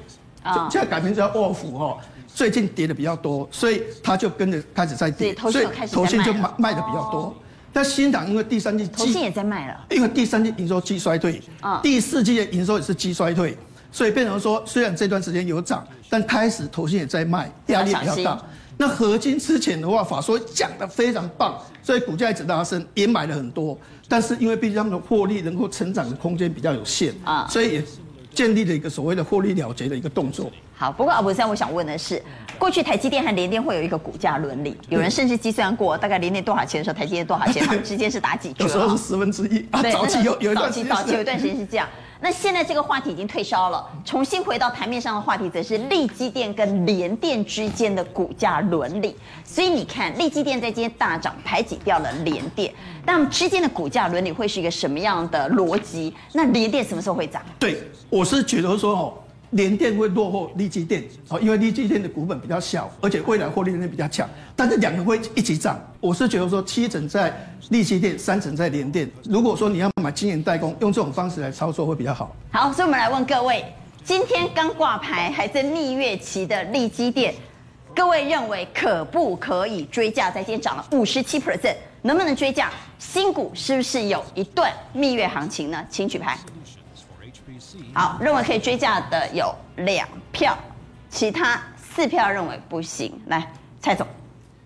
[0.42, 2.00] 啊，现在改名叫沃夫哦。
[2.36, 7.36] 最近跌的比较多，所以他就跟着开始在跌，所以投信就卖卖的比较多。
[7.72, 13.56] 但新党因为第三季投信也在卖了，因为第三季营收季衰退，啊，第四季的营收也是季衰退，
[13.92, 18.42] 所以变成说虽然这段时间有涨，但开始投信也在卖，压力比较大。
[18.78, 23.78] 那合金之前的话，法说讲的非常棒，所以股价一直拉升，也买了很多。
[24.08, 27.84] 但是因为毕竟他们的获利能够成长的空间比较有限啊，所以也。
[28.34, 30.52] 建立了一个所谓的获利了结的一个动作。
[30.76, 32.20] 好，不过阿博士，我想问的是，
[32.58, 38.64] 过去台积电和联电会有一个股价伦理， 有人甚至计算过，大概联电多少钱的时候，台积电多少钱，他们之间是打几折？
[38.64, 39.64] 有时候是十分之一。
[39.70, 41.88] 啊，早期有有一段早期有一段时间是这样。
[42.24, 49.14] 那现在这个话题已经退烧了，重新回到台面上的话题则是利基电跟联电之间的股价伦理。
[49.44, 52.74] 所以你看，利基电在今天大涨，排挤掉了联电，
[53.06, 56.16] 那之间的股价伦理会是一个什么样的逻辑？
[56.32, 57.44] 那联电什么时候会涨？
[57.60, 59.14] 对，我是觉得说哦。
[59.54, 65.80] 联电会落后力积电，哦，因为力积电的股本比较小，而且未来获利能力比较强，但是两个会一起涨。
[66.00, 67.32] 我是觉得说七成在
[67.70, 69.10] 力积电，三成在联电。
[69.24, 72.36] 如果说你要买晶圆代工，用这种方式来操作会比较好。
[72.52, 73.63] 好，所以我们来问各位，
[74.04, 77.34] 今天刚挂牌还在蜜月期的力积电，
[77.96, 80.30] 各位认为可不可以追价？
[80.32, 82.72] 在今天涨了五十七 percent，能不能追价？
[82.98, 85.86] 新股是不是有一段蜜月行情呢？
[85.89, 86.38] 请举牌。
[87.93, 90.58] 好，认为可以追价的有两票，
[91.10, 93.13] 其他四票认为不行。
[93.28, 93.47] 来，
[93.80, 94.06] 蔡总，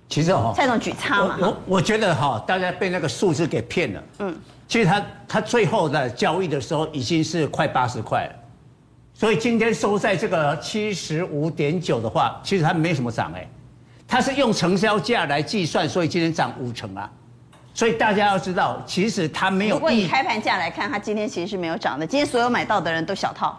[0.10, 1.38] 其实哈，蔡总举差嘛。
[1.40, 4.04] 我我觉得哈，大家被那个数字给骗了。
[4.20, 8.36] 嗯，其实他他最后的交易的时候已经是快八十块了，
[9.14, 13.48] 所以今天收在这个七十五点九的话，其实它没什么涨哎，
[14.08, 17.10] 它是用成交价来计算，所以今天涨五成啊。
[17.78, 19.76] 所以大家要知道，其实它没有。
[19.76, 22.08] 如果以开盘价来看，它今天其实是没有涨的。
[22.08, 23.56] 今天所有买到的人都小套，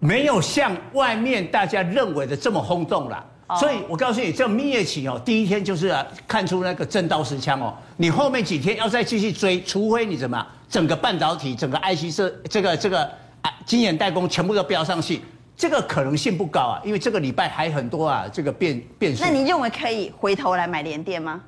[0.00, 3.24] 没有像外面大家认为的这么轰动了。
[3.46, 7.72] 哦、所以我告诉你，这蜜月期哦，第一天就是、啊、看出那个真刀实枪哦。
[7.96, 13.04] 你后面几天要再继续追，除非你怎么样，整个半导体、整个 IC 设这个这个
[13.42, 15.20] 啊，晶圆代工全部都飙上去，
[15.56, 19.22] 这个可能性不高啊，因为这个礼拜还很多啊，这个变变数。
[19.22, 21.40] 那你认为可以回头来买联电吗？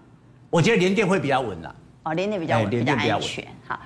[0.49, 1.75] 我觉得联电会比较稳的。
[2.09, 3.47] 哦，连电比较稳，比较安全。
[3.66, 3.79] 好，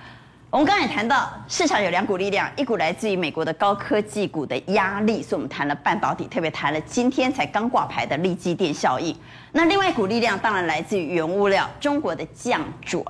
[0.49, 9.17] 我们刚才也谈到市场有两股力量，一股来自于美国的高科技股的压力，所以我们谈了半导体，特别谈了今天才刚挂牌的力积电效应。
[9.51, 13.03] 那另外一股力量当然来自于原物料，中国的降准。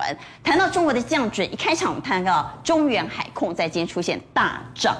[0.43, 4.97] 谈到中国的降准，一开场我们谈到中原海控在今天出现大涨，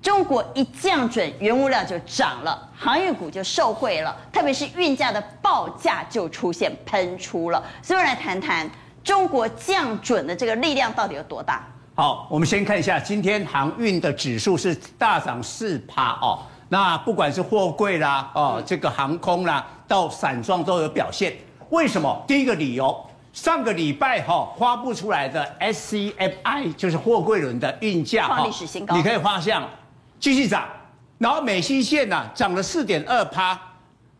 [0.00, 7.60] 中国一降准，原物料就涨了，航运股就受惠了，特别是运价的报价就出现喷出了。
[7.82, 8.70] 所以我们来谈谈。
[9.06, 11.64] 中国降准的这个力量到底有多大？
[11.94, 16.40] 好，我们先看一下，今天航运的指数是大涨四趴哦。
[16.68, 21.32] 那不管是货柜啦，哦，这个航空啦，到散装都有表现。
[21.70, 22.20] 为什么？
[22.26, 23.00] 第一个理由，
[23.32, 29.62] 上个礼拜哈发布出来的 SCFI 就是货柜轮的运价创历史新高，你可以发现
[30.18, 30.64] 继续涨，
[31.18, 33.56] 然后美西线呢涨了四点二趴。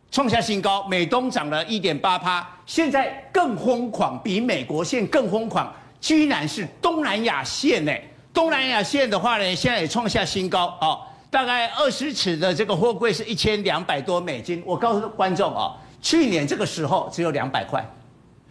[0.09, 7.91] 创下新高，美东涨了一点八趴，现在更疯狂，比美国线更疯狂，居然是东南亚线呢。
[8.33, 14.63] 东南亚线的话呢，现在也创下新高哦，大概二十尺的这个货柜是一千两百多美金。
[14.65, 17.83] 我告诉观众啊，去年这个时候只有两百块，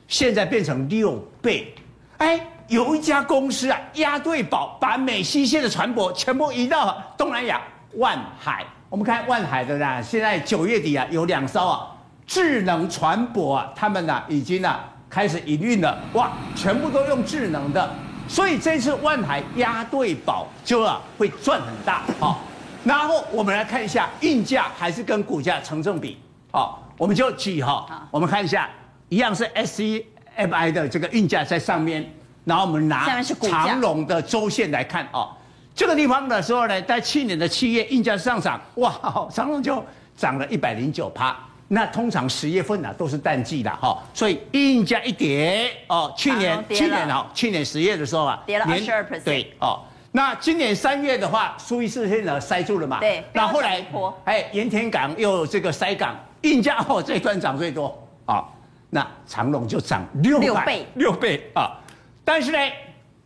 [0.09, 1.73] 现在变成六倍。
[2.19, 7.63] 哎，有一家公司啊，押对宝，把美西线的船舶全部移到东南亚，
[7.95, 8.67] 万海。
[8.89, 11.91] 我们看万海的呢，现在九月底啊，有两艘啊
[12.25, 14.79] 智能船舶啊，他们呢已经呢
[15.11, 17.91] 开始营运了，哇，全部都用智能的，
[18.29, 22.39] 所以这次万海押对宝就啊会赚很大啊。
[22.85, 26.19] 然后我们来看一下运价还是跟股价成正比
[26.53, 28.71] 哦，我们就举哈，我们看一下，
[29.09, 32.09] 一样是 SCFI 的这个运价在上面，
[32.45, 33.21] 然后我们拿
[33.51, 35.31] 长龙的周线来看哦，
[35.77, 39.85] 这个地方的时候呢，在去年的七月，印价上涨，哇，长隆就
[40.17, 41.37] 涨了一百零九趴。
[41.69, 49.81] 那通常十月份啊都是淡季的哈，所以印价一跌哦，去年去年哦，去年十月的时候啊，跌了二十二 percent，对哦。
[50.13, 53.01] 那今年三月的话，苏伊士运河塞住了嘛？
[53.01, 53.23] 对。
[53.35, 53.85] 那后来
[54.25, 58.43] 哎，盐田港又这个塞港，印价哦这一段涨最多啊。
[58.89, 61.79] 那长隆就涨六倍六倍啊。
[62.25, 62.59] 但是呢，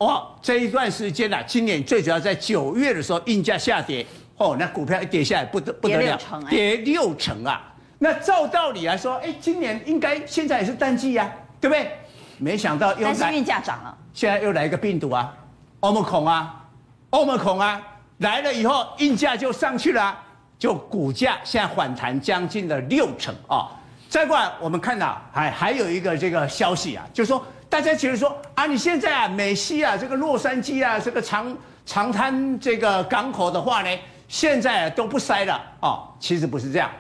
[0.01, 4.05] 哦，这一段时间啊，今年最主要在九月的时候，印价下跌
[4.39, 7.71] 哦，那股票一跌下来不得不得了，跌六成啊。
[7.99, 11.29] 那照道理来说，哎，今年应该现在也是淡季呀，啊，
[11.61, 11.91] 对不对？
[12.39, 13.95] 没想到又来，但是运价涨了。
[14.15, 15.37] 现在又来一个病毒啊，
[15.81, 16.65] 欧盟恐啊，
[17.11, 17.79] 欧盟恐啊，
[18.19, 20.19] 来了以后，运价就上去了，
[20.59, 23.69] 就股价现在反弹将近了六成啊。
[24.09, 31.57] 再过来，我们看到还还有一个这个消息啊，就是说大家觉得说啊，你现在啊，美西啊，这个洛杉矶啊，这个长
[31.87, 36.91] 长滩这个港口的话呢，现在都不塞了啊，其实不是这样。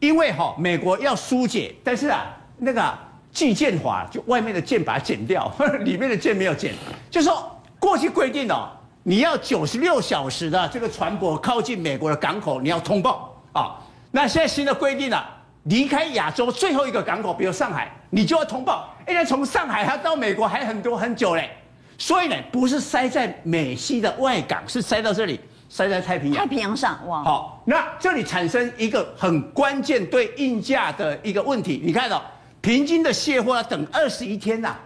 [0.00, 2.26] 因为哈，美国要疏解，但是啊，
[2.58, 2.98] 那个
[3.32, 5.50] 拒建法就外面的建把它剪掉，
[5.84, 6.74] 里面的建没有剪，
[7.08, 8.68] 就说过去规定哦，
[9.04, 13.78] 你要九十六小时的这个船舶靠近美国的港口，你要通报啊。
[14.10, 15.24] 那现在新的规定了，
[15.64, 18.89] 离开亚洲最后一个港口，比如上海，你就要通报。
[19.08, 21.50] 因为从上海它到美国还很多很久嘞，
[21.98, 25.40] 所以呢，不是塞在美西的外港，是塞到这里。
[25.72, 27.22] 塞在太平洋，太平洋上哇！
[27.22, 31.80] 好，那这里产生一个很关键对运价的一个问题。
[31.84, 32.22] 你看到、哦、
[32.60, 34.80] 平均的卸货要等二十一天呐、啊，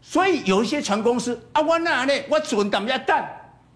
[0.00, 3.30] 所以有一些船公司啊，我那呢，我准等一下蛋，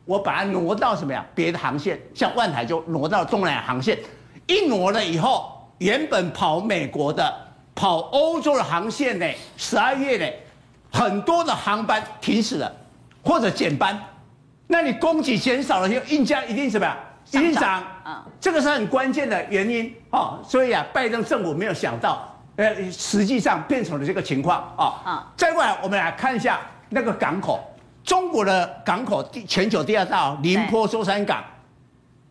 [0.07, 1.23] 我把它挪到什么呀？
[1.35, 3.99] 别的航线，像万海就挪到东南亚航线，
[4.47, 7.31] 一挪了以后，原本跑美国的、
[7.75, 10.33] 跑欧洲的航线呢，十二月呢，
[10.93, 12.73] 很多的航班停止了，
[13.23, 14.01] 或者减班。
[14.67, 16.97] 那你供给减少了，就运价一定什么呀？
[17.31, 17.83] 一定涨。
[18.07, 20.39] 嗯，这个是很关键的原因哦。
[20.47, 25.03] 所以啊，拜登政府没有想到，呃，实际上变成了这个情况啊。
[25.07, 25.23] 嗯。
[25.37, 27.61] 再过来，我们来看一下那个港口，
[28.03, 31.43] 中国的港口第，全球第二大宁波舟山港，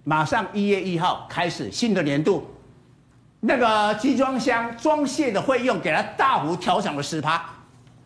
[0.04, 2.48] 马上一月一号开始新的年度，
[3.46, 7.44] 那个集装箱装卸的费用给它大幅调涨了十趴。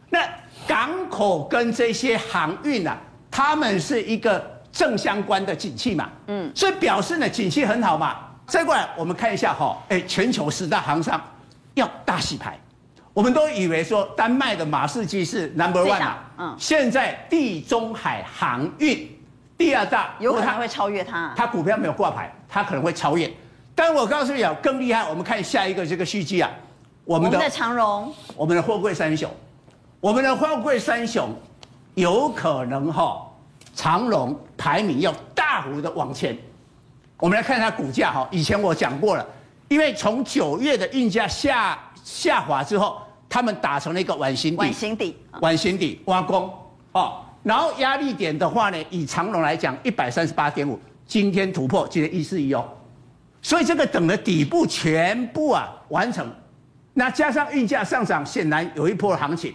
[0.10, 0.20] 那
[0.68, 2.98] 港口跟这些航运啊。
[3.30, 8.16] 他们是一个正相关的景气嘛，嗯，所以表示呢景气很好嘛。
[8.48, 11.22] 再过来我们看一下哈，哎，全球十大航商
[11.76, 12.58] 要大洗牌，
[13.14, 19.08] 我们都以为说丹麦的马士基是 number one 嘛，嗯，现在地中海航运
[19.56, 21.32] 第二大，有可能会超越它。
[21.36, 23.32] 它股票没有挂牌，它可能会超越。
[23.78, 26.50] 但我告诉你啊，更厉害，我们看下一个这个续集啊，
[27.06, 29.30] 我们的长荣，我们的货柜三雄，
[30.00, 31.30] 我们的货柜三雄
[31.94, 33.24] 有可能哈。
[33.76, 36.36] 长荣排名要大幅的往前，
[37.20, 38.28] 我们来看一下股价哈。
[38.32, 39.24] 以前我讲过了，
[39.68, 46.52] 因为从九月的运价下下滑之后，他们打成了一个碗形底，碗形底，碗形底挖空
[46.94, 47.18] 哦。
[47.44, 52.68] 然后压力点的话呢，以长荣来讲，一百三十八点五，今天突破，今天一四一哦。
[53.42, 56.28] 所以这个等的底部全部啊完成，
[56.94, 59.54] 那加上运价上涨，显然有一波行情。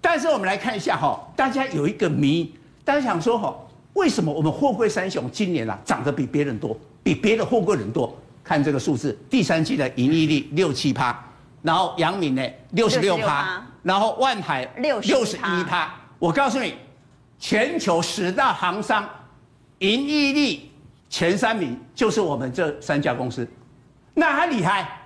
[0.00, 3.54] 但是我们来看一下哈，大家有一个谜，大家想说哈。
[3.94, 8.12] 为什么我们货柜三雄今年啊涨得比别人多，比别的货柜人多？
[8.42, 11.16] 看这个数字，第三季的盈利率六七趴，
[11.62, 12.42] 然后阳明呢
[12.72, 15.94] 六十六趴，然后万海六十一趴。
[16.18, 16.74] 我告诉你，
[17.38, 19.08] 全球十大行商
[19.78, 20.60] 盈利率
[21.14, 23.48] 前三名就是我们这三家公司，
[24.14, 25.00] 那还厉害？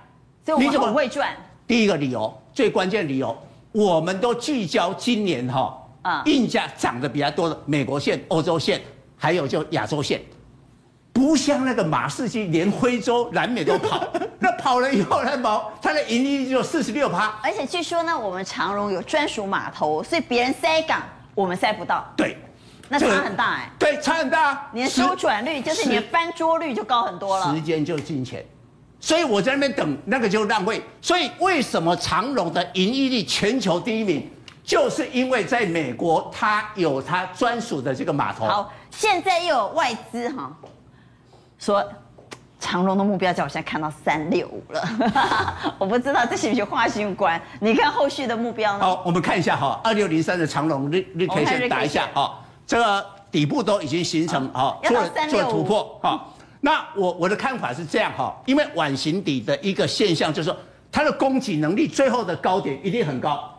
[0.57, 1.29] 你怎么会赚？
[1.67, 3.37] 第一个理由，最关键理由，
[3.71, 5.77] 我们都聚焦今年哈。
[6.01, 8.81] 啊，运价涨得比较多的美国线、欧洲线，
[9.15, 10.19] 还有就亚洲线，
[11.13, 14.03] 不像那个马士基连非洲、南美都跑，
[14.39, 17.39] 那跑了以后，它毛它的盈利就四十六趴。
[17.43, 21.03] 而且据说呢，我们长荣有专属码头，所以别人塞港，
[21.35, 22.03] 我们塞不到。
[22.17, 22.35] 对，
[22.89, 23.71] 那差很大哎、欸。
[23.79, 24.67] 对，差很大。
[24.73, 27.55] 你的周转率就是你的翻桌率就高很多了。
[27.55, 28.43] 时间就是金钱，
[28.99, 30.83] 所以我在那边等，那个就浪费。
[31.01, 34.29] 所以为什么长荣的盈利率全球第一名？
[34.63, 38.45] 就是因为在美国，它有它专属的这个码头。
[38.45, 40.55] 好，现在又有外资哈
[41.57, 41.83] 说，
[42.59, 44.83] 长荣的目标价我现在看到三六五了，
[45.79, 47.41] 我不知道这是不是化新关？
[47.59, 48.85] 你看后续的目标呢？
[48.85, 52.37] 好，我们看一下哈，二六零三的长荣日日 K 线打一下啊，
[52.69, 56.23] 这个底部都已经形成啊，做做突破哈。
[56.61, 60.55] 那我我的看法是这样哈，因为碗形底的一个现象就是说，
[60.91, 63.55] 它的供给能力最后的高点一定很高。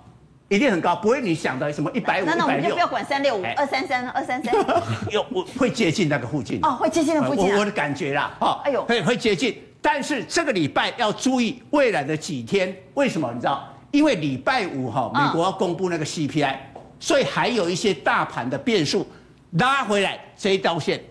[0.49, 2.39] 一定很高，不会你想的什么一百五、一百六。
[2.39, 4.53] 那我们就不要管三六五、二三三、二三三。
[5.09, 7.55] 有我会接近那个附近哦，会接近那附近、啊。
[7.55, 9.57] 我我的感觉啦，哦，哎呦，会会接近。
[9.81, 13.33] 但是这个礼拜要注意未来的几天，为什么？
[13.33, 13.65] 你知道？
[13.93, 16.57] 因为礼拜五哈，美国要公布那个 CPI，、哦、
[17.01, 19.05] 所以还有一些大盘的变数
[19.53, 21.03] 拉回来这一道线，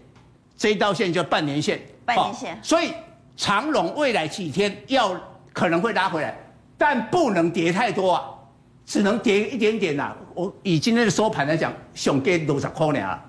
[0.55, 1.81] 这一道线叫半年线。
[2.05, 2.57] 半年线。
[2.63, 2.93] 所以
[3.35, 5.19] 长龙未来几天要
[5.51, 6.37] 可能会拉回来，
[6.77, 8.23] 但不能跌太多啊。
[8.85, 13.19] 只能跌一点点呐、啊，我以今天的收盘来讲，熊跌多少块呢？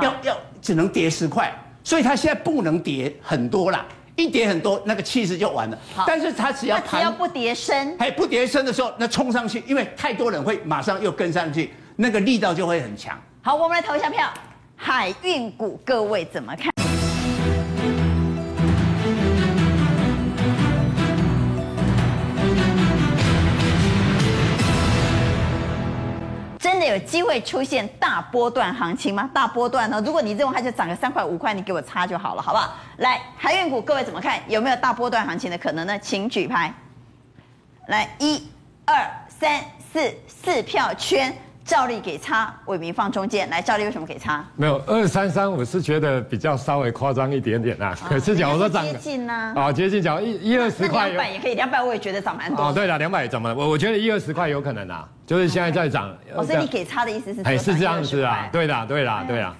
[0.00, 1.52] 要要只能跌十块，
[1.82, 3.84] 所以它现在不能跌很多啦，
[4.14, 5.76] 一跌很多那个气势就完了。
[5.96, 13.14] 好，但是它只要它只要不跌升，哎，不跌升的时候，那冲上去，因为太多人会马上又跟上去，那个力道就会很强。
[13.42, 14.26] 好，我们来投一下票，
[14.74, 16.72] 海运股各位怎么看？
[26.58, 29.28] 真的有机会出现大波段行情吗？
[29.34, 30.02] 大波段呢？
[30.02, 32.74] 如果你认为它就涨个三块五块，你给我擦就好了，好不好？
[32.96, 34.40] 来，海运股各位怎么看？
[34.48, 35.98] 有没有大波段行情的可能呢？
[35.98, 36.72] 请举牌。
[37.88, 38.48] 来，一、
[38.86, 39.60] 二、三、
[39.92, 41.36] 四，四票圈。
[41.70, 43.62] 照例给差，伟民放中间来。
[43.62, 44.44] 照例为什么给差？
[44.56, 48.08] 没有二三三，我是觉得比较稍微夸张一点点啦、啊。
[48.08, 49.54] 可是假如说涨，接近呢、啊？
[49.54, 52.64] 啊，接近，假如一一二十块，两百也可以，两百我也觉得涨蛮多。
[52.64, 53.64] 哦，对了，两百也涨蛮多。
[53.64, 56.12] 我我觉得一二十块有可能啊，就是现在在涨。
[56.34, 57.40] 哦，所以你给差的意思是？
[57.42, 59.56] 哎，是这样子啊，对的，对的，对的。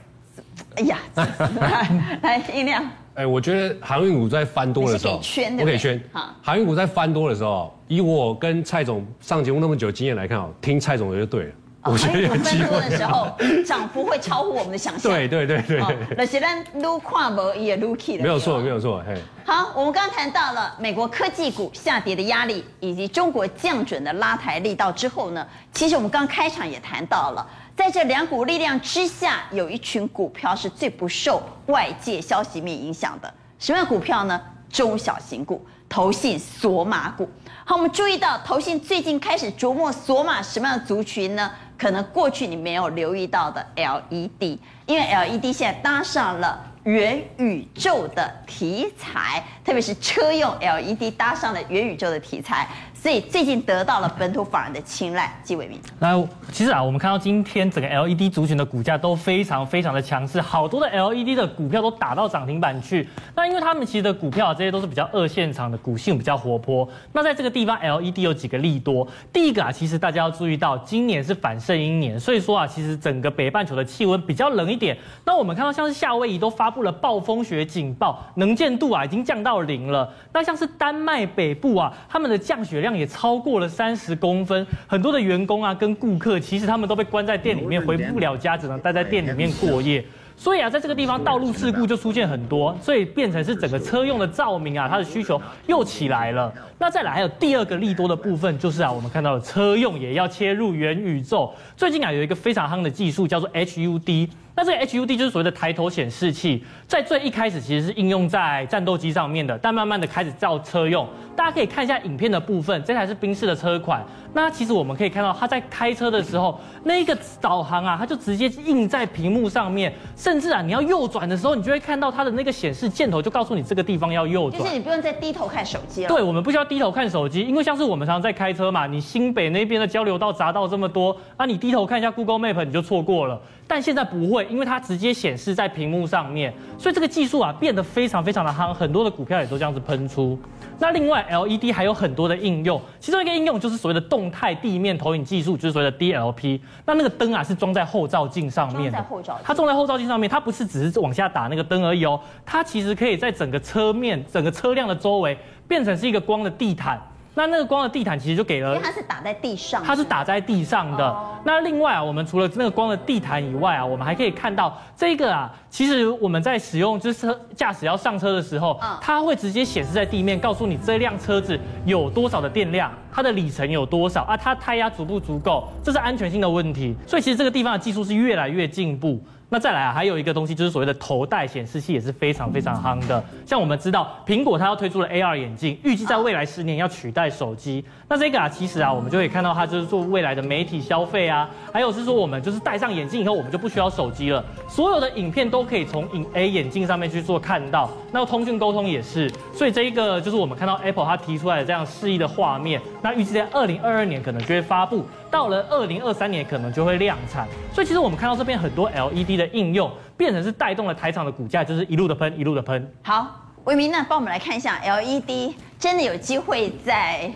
[0.78, 0.98] 哎呀，
[2.22, 2.84] 来音量。
[3.14, 5.20] 哎，我觉得航运股在翻多的时候，
[5.60, 6.02] 我可以圈。
[6.12, 11.52] 好，航运股在翻多的时候，以我跟蔡总上节目那么久经验来看哦，听蔡总的就对了。
[11.84, 12.80] 我觉得有机会。
[12.88, 13.28] 的时候，
[13.64, 15.12] 涨幅会超乎我们的想象。
[15.12, 15.96] 对对对对。
[16.16, 18.22] 那现在撸跨博也撸起的。
[18.22, 19.02] 没有错，没有错。
[19.06, 19.14] 嘿。
[19.46, 33.32] 好，我们刚刚谈到了美国科技股下跌的压力，以及中国降准的拉抬力道之后呢，其实我们刚开场也谈到了，在这两股力量之下，有一群股票是最不受外界消息面影响的。
[33.58, 34.40] 什么样股票呢？
[34.70, 37.28] 中小型股、投信索马股。
[37.64, 41.50] 好，我们注意到投信最近开始琢磨索马什么样的族群呢？
[41.80, 52.68] 可能过去你没有留意到的 LED，因为 LED 现在搭上了元宇宙的题材，特别是车用 LED 搭上了元宇宙的题材。
[53.00, 55.80] 所以最近得到了本土法人的青睐，纪伟明。
[55.98, 56.22] 那
[56.52, 63.08] 其实啊，我们看到今天整个 LED 族群的股价都非常非常的强势，好多的 LED 的股票都打到涨停板去。
[63.34, 66.86] 那因为他们其实的股票啊，这些都是比较二线场的，股性比较活泼。
[67.14, 69.08] 那在这个地方，LED 有几个利多。
[69.32, 74.94] 第一个啊，其实大家要注意到，今年是反射阴年，所以说啊，其实整个北半球的气温比较冷一点。
[75.24, 80.06] 那我们看到像是夏威夷都发布了暴风雪警报，能见度啊已经降到零了。
[80.34, 82.89] 那像是丹麦北部啊，他们的降雪量。
[82.96, 90.04] 也超过了三十公分，很多的员工啊跟顾客，其实他们都被关在店里面，回不了家，只能待在店里面过夜。
[90.36, 96.50] 所以啊，在这个地方道路事故就出现很多，所以变成是整个车用的照明啊，它的需求又起来了。
[96.78, 101.52] 那再来还有第二个利多的部分，就是啊，我们看到了车用也要切入元宇宙。
[101.76, 104.30] 最近啊，有一个非常夯的技术叫做 HUD。
[104.54, 111.06] 那这个 HUD 就是所谓的抬头显示器，在最一开始其实是应用在战斗机上面的，但慢慢的开始造车用。
[111.36, 114.04] 大家可以看一下影片的部分，这台是宾士的车款。
[114.34, 124.62] 那其实我们可以看到，它在开车的时候，那个导航啊，它就直接印在屏幕上面，甚至啊，你要右转的时候，你就会看到它的那个显示箭头，就告诉你这个地方要右转。
[124.62, 126.08] 就是你不用再低头看手机了。
[126.08, 133.40] 对，我们不需要低头看手机，因为像是我们常常在开车嘛，你新北那边的交流道匝道这么多，啊，你低头看一下 Google Map，你就错过了。
[133.66, 140.38] 但现在不会，因为它直接显示在屏幕上面，所以这个技术啊变得非常非常的夯，很多的股票也都这样子喷出。
[140.78, 146.58] 那另外 LED 还有很多的应用，其中一个应用就是所谓的动态地面投影技术，就是所谓的 DLP。
[146.86, 155.36] 那那个灯啊是装在后照镜上面的，装在后照镜，它装在后照镜上面，它不是只是往下打那个灯而已哦，它其实可以在整个车面、整个车辆的周围
[155.68, 156.98] 变成是一个光的地毯。
[157.34, 161.16] 那那个光的地毯其实就给了，因为它是打在地上，它是打在地上的。
[161.44, 176.94] 那另外啊，我们除了那个光的地毯以外啊，我们还可以看到这个啊，其实我们在使用就是车驾驶要上车的时候，它会直接显示在地面，告诉你这辆车子有多少的电量，它的里程有多少啊，它胎压足不足够，这是安全性的问题。
[177.06, 179.22] 所以其实这个地方的技术是越来越进步。
[179.52, 183.22] 那再来啊，还有一个东西就是所谓的头戴显示器，也是非常非常夯的。
[183.44, 187.84] 像我们知道，苹果它要推出了 AR 眼镜，预计在未来十年要取代手机。
[188.08, 197.90] 那这个啊，其实啊，我们就可以看到它就是做未来的媒体消费啊，还有是说我们就是戴上眼镜以后，我们就不需要手机了，所有的影片都可以从影 A 眼镜上面去做看到。
[198.12, 202.80] 那通讯沟通也是，所以这一个就是我们看到 Apple 它提出来的这样示意的画面。
[203.02, 207.46] 那预计在二零二二年可能就会发布，到了二零二三年可能就会量产。
[207.72, 212.92] 所以其实我们看到这边很多 LED 的应用，变成是带动了台厂的股价，就是一路的喷，一路的喷。
[213.02, 213.26] 好，
[213.64, 217.30] 伟明，那，帮我们来看一下 LED 真的有机会在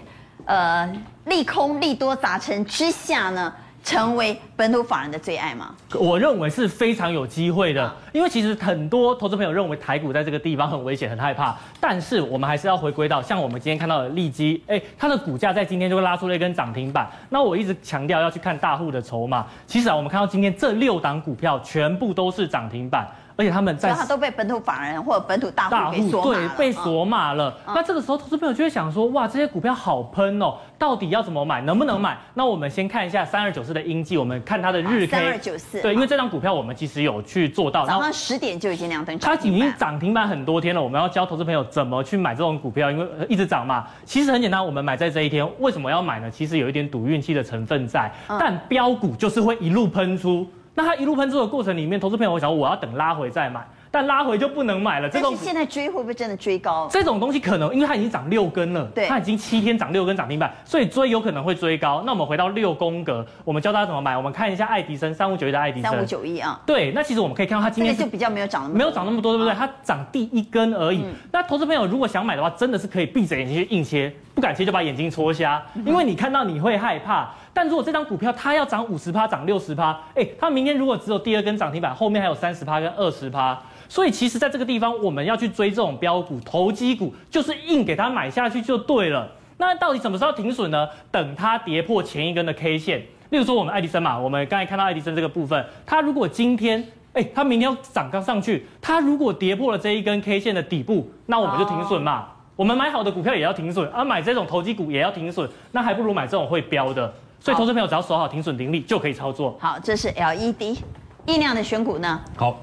[0.44, 0.92] 呃
[1.26, 3.52] 利空利多杂成之下呢，
[3.84, 5.74] 成为本土法人的最爱吗？
[5.92, 17.06] 我认为是非常有机会的，因为其实很多投资朋友认为台股在这个地方很危险、很害怕，但是我们还是要回归到像我们今天看到的利基，哎，它的股价在今天就会拉出了一根涨停板。
[17.28, 23.06] 那我一直强调要去看大户的筹码，其实啊，我们看到今天这六档股票全部都是涨停板。
[23.36, 27.52] 而且他们在，他都被本土法人或者本土大户给锁，对，被锁码了。
[27.66, 32.16] 嗯、那这个时候，投资朋友就会想说，哇，这些股票好喷哦，到底要怎么买，能不能买？
[32.34, 35.06] 那我们先看一下三二九四的英记，我们看它的日 K。
[35.08, 35.82] 三二九四。
[35.82, 40.80] 对，因为这张股票我们其实有去做到，早上十点就已经亮灯，它已经涨停板很多天了。
[40.80, 43.84] 我们要教投资朋友怎么去买这种股票，因为一直涨嘛。
[44.04, 46.30] 其实很简单，我们买在这一天，为什么要买呢？
[46.30, 50.48] 其实有一点赌运气的成分在，但标股就是会一路喷出。
[50.74, 53.66] 那它一路喷出的过程里面，投资朋友我想我要等拉回再买。
[53.90, 55.08] 但拉回就不能买了。
[55.08, 56.88] 这是现在追会不会真的追高？
[56.90, 62.02] 这种东西可能，因为它已经涨六根了，对，它已经七天涨六根涨停板，所以追有可能会追高。
[62.04, 64.16] 那我们回到六宫格，我们教大家怎么买。
[64.16, 66.60] 我们看一下爱迪生三五九一的爱迪生，三五九一啊。
[66.66, 69.54] 对，那其实我们可以看到它今天就比较没有涨那么没有涨那么多，对不对？
[69.54, 71.02] 它涨第一根而已。
[71.04, 77.30] 嗯、那投资朋友如果想买的话，真的是可以闭着眼睛去硬切，不敢切就把眼睛戳瞎，因为你看到你会害怕。
[77.54, 83.58] 但如果这张股票它要涨五十趴，涨六十趴，哎，它明天如果只有第二根涨停板，后面还有三十趴跟二十趴。
[83.88, 89.30] 所以其实，在这个地方，我们要去追这种标股、投机股，就是硬给它买下去就对了。
[89.56, 90.88] 那到底什么时候停损呢？
[91.12, 93.00] 等它跌破前一根的 K 线。
[93.30, 102.16] 例如说，我们爱迪生嘛，我们刚才看到爱迪生这个部分，它如果今天，哎，它明天要涨刚上去，它如果跌破了这一根 K 线的底部，那我们就停损嘛。
[102.16, 102.28] Oh.
[102.56, 107.12] 我们买好的股票也要停损，而、啊、买这种投机股也要停损，那还不如买这种会飙的。
[107.44, 109.54] 所以，投资朋友只要守好停损停利就可以操作。
[109.60, 110.78] 好，这是 LED
[111.26, 112.18] 音量的选股呢。
[112.36, 112.58] 好。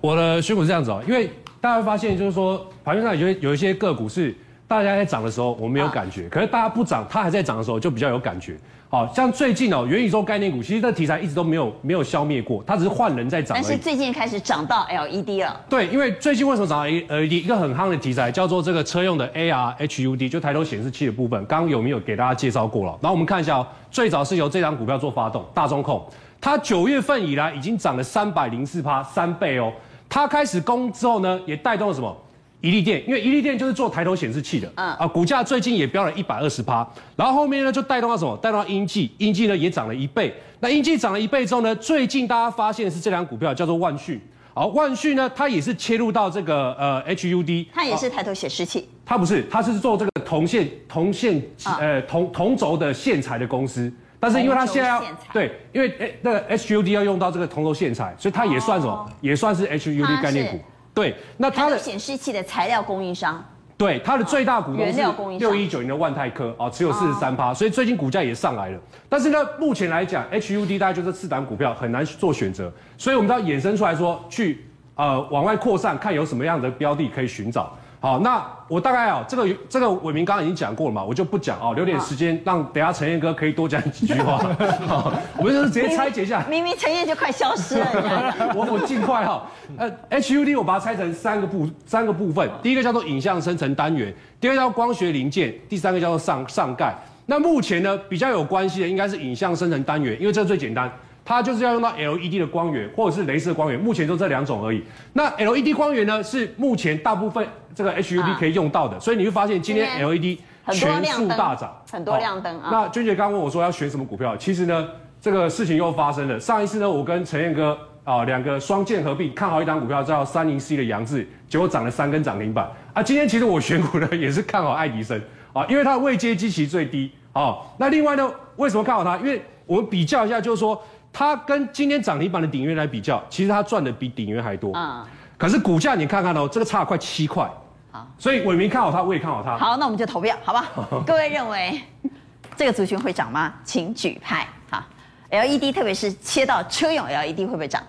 [0.00, 4.34] 我的选股是这样子哦，因为大家会发现，就是说盘面上有有一些个股是
[4.70, 8.56] 大家在涨的时候我们没有感觉，可是大家不涨，它还在涨的时候就比较有感觉。
[8.88, 13.58] 好像最近哦，元宇宙概念股其实这题材一直都没有没有消灭过，它只是换人在涨。
[13.60, 15.60] 但是最近开始涨到 LED 了。
[15.68, 17.32] 对，因为最近为什么涨到 LED？
[17.32, 22.96] 一个很夯的题材叫做这个车用的 AR HUD，就抬头显示器的部分，刚刚有没有给大家介绍过了？
[23.02, 26.00] 然后我们看一下哦，最早是由这张股票做发动，大中控，
[26.40, 29.72] 它九月份以来已经涨了三百零四趴，三倍哦。
[30.08, 32.16] 它开始攻之后呢，也带动了什么？
[32.60, 36.86] 怡利电，因为一利电就是做抬头显示器的，嗯啊，股价最近也飙了一百二十趴。
[37.16, 38.36] 然后后面呢就带动到什么？
[38.36, 40.34] 带动到英记，英记呢也涨了一倍。
[40.60, 44.20] 那英记涨了一倍之后呢，最近大家发现的是这两股票叫做万讯，
[44.52, 51.42] 好，万讯呢它也是切入到这个呃 HUD，它也是抬头显示器，它不是，它是做这个铜线铜线
[51.78, 53.90] 呃铜铜轴的线材的公司。
[54.22, 55.02] 但是因为它现在要
[55.32, 58.92] 对，因为诶那个 HUD 要用到这个铜轴线材，所以它也算什么？
[58.92, 60.62] 哦、也算是 HUD 概念股。
[61.00, 63.42] 对，那它的显示器的材料供应商。
[63.78, 65.00] 对，它的最大股东是
[65.38, 68.78] 六一九零的万泰科啊，持有四十三趴，所以最近股价也上来了。
[69.08, 77.74] 但是呢，目前来讲，HUD 大概就这四档股票很难做选择，所以我们都要衍生出来说，去呃往外扩散，看有什么样的标的可以寻找。
[78.02, 84.38] 好，那我大概啊，这个这个伟明刚刚已经讲过了嘛，我就不讲哦，留点时间让等下陈彦哥可以多讲几句话。
[84.86, 86.42] 好，我们就是直接拆解一下。
[86.48, 89.46] 明明陈彦就快消失了， 我我尽快哈。
[89.76, 96.94] 呃，HUD 我把它拆成三个部三个部分，第一个叫做影像生成单元，第二个叫光学零件，第三个叫做上上盖。
[97.26, 100.90] 那目前呢比较有关系的应该是影像生成单元，因为这个最简单。
[101.24, 104.82] 它就是要用到 LED 的光源或者是镭射光源，目前就这两种而已。
[105.12, 110.38] 那 LED 光源呢，是目前大部分这个 HUD 可以用到的，啊、所以你会发现今天 LED
[110.72, 112.68] 全数大涨，很多亮灯啊。
[112.72, 114.88] 那娟姐刚问我说要选什么股票，其实呢，
[115.20, 116.38] 这个事情又发生了。
[116.40, 123.02] 上一次呢，我跟陈彦哥啊两个双剑合璧，看好一档股票叫三零 C 的杨志，结果涨了三根涨停板啊。
[123.02, 125.20] 今天其实我选股呢也是看好爱迪生
[125.52, 127.56] 啊，因为它的位阶基期最低啊。
[127.78, 129.16] 那另外呢，为什么看好它？
[129.18, 130.80] 因为我们比较一下，就是说。
[131.12, 134.72] 它跟今天涨停板的鼎元来比较，其实它赚的比鼎元还多。
[134.74, 135.04] 嗯。
[135.36, 137.50] 可是股价你看看哦，这个差了快七块。
[137.90, 138.06] 好。
[138.18, 139.56] 所以伟民看好它，我也看好它。
[139.56, 140.68] 好，那我们就投票，好吧？
[141.06, 141.80] 各位认为
[142.56, 143.54] 这个族群会涨吗？
[143.64, 144.46] 请举牌。
[144.70, 144.82] 好
[145.30, 147.82] ，LED，特别是切到车用 LED 会不会涨？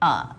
[0.00, 0.36] 啊、呃，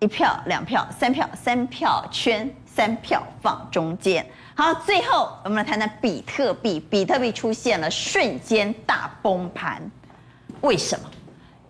[0.00, 4.24] 一票、两票、三票，三票圈，三票放中间。
[4.54, 6.78] 好，最后我们来谈谈比特币。
[6.78, 9.82] 比特币出现了瞬间大崩盘。
[10.62, 11.04] 为什么？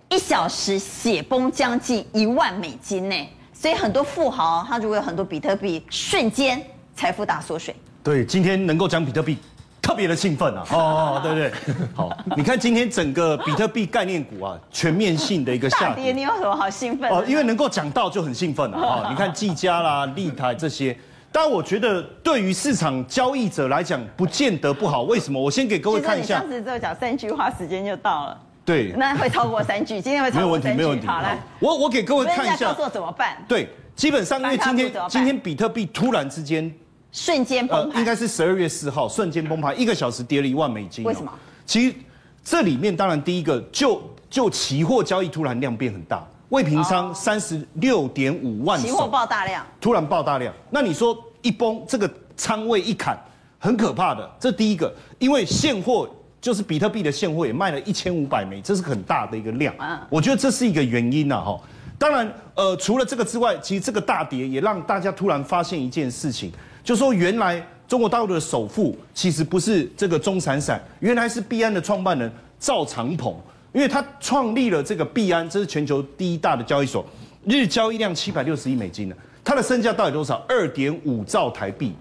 [0.08, 3.16] 一小时血崩将近一万美金呢。
[3.52, 6.60] 所以很多富豪他如果有很多比特币，瞬间
[6.94, 7.74] 财富大缩水。
[8.02, 9.36] 对，今天能够讲比特币。
[9.80, 10.64] 特别的兴奋啊！
[10.70, 11.52] 哦，对不对？
[11.92, 17.10] 好，你看今天整个比特币概念股啊，全面性的一个下跌，你有什么好兴奋？
[17.10, 19.06] 哦，因为能够讲到就很兴奋了啊！
[19.10, 20.96] 你看技嘉啦、立台这些，
[21.32, 25.02] 但我觉得对于市场交易者来讲，不见得不好。
[25.02, 25.42] 为什么？
[25.42, 26.38] 我先给各位看一下。
[26.38, 28.40] 上次只有讲三句话，时间就到了。
[28.64, 30.76] 对，那会超过三句，今天会超过三句。
[30.76, 31.22] 没有问题，没有问题。
[31.22, 32.68] 好，来，我我给各位看一下。
[32.68, 33.36] 告诉我怎么办？
[33.48, 36.72] 对，基本上因为今天今天比特币突然之间。
[37.14, 41.04] 瞬间崩盘，应该是十二月四号瞬间崩盘，一个小时跌了一万美金。
[41.04, 41.30] 为什么？
[41.66, 41.94] 其实
[42.42, 50.54] 这里面当然第一个就就期货交易突然量变很大，未平仓三十六点五万，期货爆大量，突然爆大量。
[50.70, 53.14] 那你说一崩，这个仓位一砍，
[53.58, 54.30] 很可怕的。
[54.40, 56.08] 这第一个，因为现货
[56.42, 59.72] 就是比特币的现货也卖了一千五百枚，这是很大的一个量。
[60.10, 61.60] 我觉得这是一个原因呐，哈。
[61.96, 66.50] 当然，呃，除了这个之外，其实这个大跌也让大家突然发现一件事情。
[66.82, 72.28] 就说原来中国大陆的首富其实不是这个钟闪闪，原来是币安的创办人
[72.58, 73.36] 赵长鹏，
[73.72, 77.06] 因为他创立了这个币安，这是全球第一大的交易所，
[77.44, 79.14] 日交易量七百六十亿美金呢，
[79.44, 80.44] 他的身价到底多少？
[80.48, 81.94] 二点五兆台币，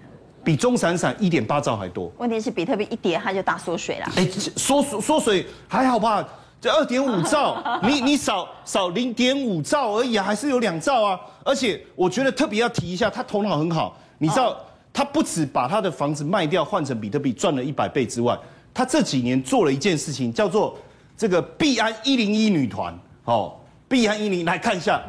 [0.44, 2.10] 比钟闪闪一点八兆还多。
[2.18, 4.06] 问题是比特币一跌，它就大缩水了。
[4.16, 4.26] 哎，
[4.56, 6.26] 缩缩水还好吧？
[6.60, 11.20] 这二点五兆， 你你少少零点五兆而已啊，还是有两兆啊。
[11.44, 14.56] 而且我觉得特别要提一下，他头脑很好，你知道。
[14.94, 18.38] 他不止把他的房子卖掉换成比特币赚了一百倍之外，
[18.74, 20.76] 他这几年做了一件事情，叫做
[21.16, 22.94] 这个币安一零一女团。
[23.24, 23.54] 哦，
[23.88, 25.00] 币安一零来看一下。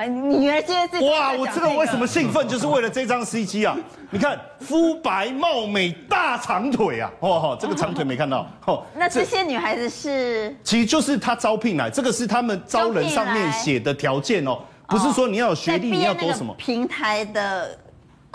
[0.00, 3.76] 哎，女儿今天自己哇，我知道为什么兴奋，就是为了这张 CG 啊！
[4.08, 7.10] 你看，肤白貌美大长腿啊！
[7.20, 8.46] 哦，这个长腿没看到。
[8.66, 10.56] 哦，那这些女孩子是？
[10.64, 17.78] 其实就是他招聘来，这个是他们招人上面写的条件哦，不是说你要有学历，你要多什么平台的。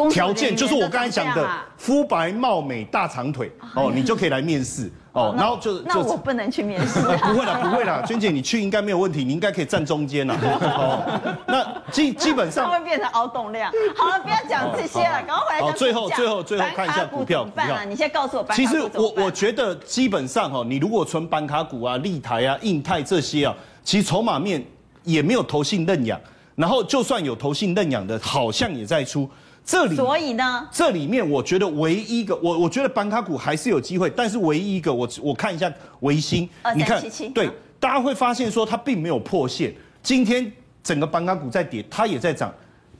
[0.09, 5.33] 条件就是我刚才讲的，肤白貌美大长腿哦，你就可以来面试哦。
[5.37, 10.35] 然后就那我不能去面试， 不会啦，不会啦，娟姐你去应该没有问题，你应该可以站中间啦。
[10.41, 13.71] 哦，那基基本上会变成凹洞量。
[13.95, 15.73] 好了，不要讲这些了，赶快回来讲。
[15.73, 17.85] 最后最后最后看一下股票，股票。
[17.85, 18.45] 你先告诉我。
[18.53, 24.61] 其实我我觉得基本上哈，你如果存板卡股啊、立台啊、印泰这些啊，其实筹码面
[25.03, 26.19] 也没有投信认养，
[26.55, 29.29] 然后就算有投信认养的，好像也在出。
[29.65, 37.03] 这里，所以呢，这里面我觉得唯一一个，我我觉得板卡股还是有机会，但是唯一一个，我我看一下维新，你看，
[37.33, 37.49] 对，
[37.79, 39.73] 大家会发现说它并没有破线。
[40.03, 40.49] 今天
[40.83, 42.53] 整个板卡股在跌，它也在涨。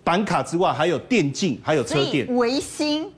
[0.03, 2.27] 板卡之外还有电竞，还有车电。
[2.35, 3.11] 维新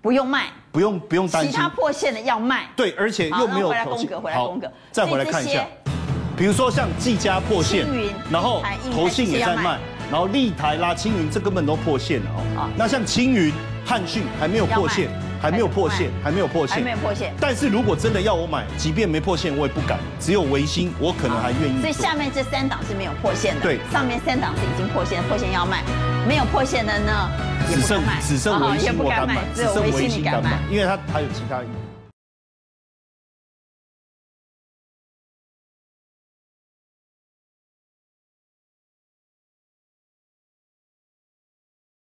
[0.00, 1.50] 不用卖，不用不用担心。
[1.50, 2.68] 其他破线的要卖。
[2.74, 3.68] 对，而且又没有。
[3.68, 4.72] 回来宫格，回来宫格。
[4.90, 5.64] 再回来看一下，
[6.36, 7.86] 比如说像技嘉破线，
[8.30, 8.62] 然后
[8.92, 9.78] 投信也在卖。
[10.10, 12.68] 然后立台啦，青云这根本都破线了哦。
[12.76, 13.52] 那像青云、
[13.86, 15.08] 汉讯还没有破线，
[15.40, 17.32] 还没有破线，还没有破线，还没有破线。
[17.40, 19.98] 但是如果真的要我买，即便没破线，我也不敢。
[20.18, 21.80] 只有维新，我可能还愿意。
[21.80, 23.60] 所以下面这三档是没有破线的。
[23.62, 25.82] 对，上面三档是已经破线，破线要卖。
[26.28, 27.30] 没有破线的呢，
[27.72, 31.60] 只剩只剩维新我敢买，只剩微星你敢买，因为它还有其他。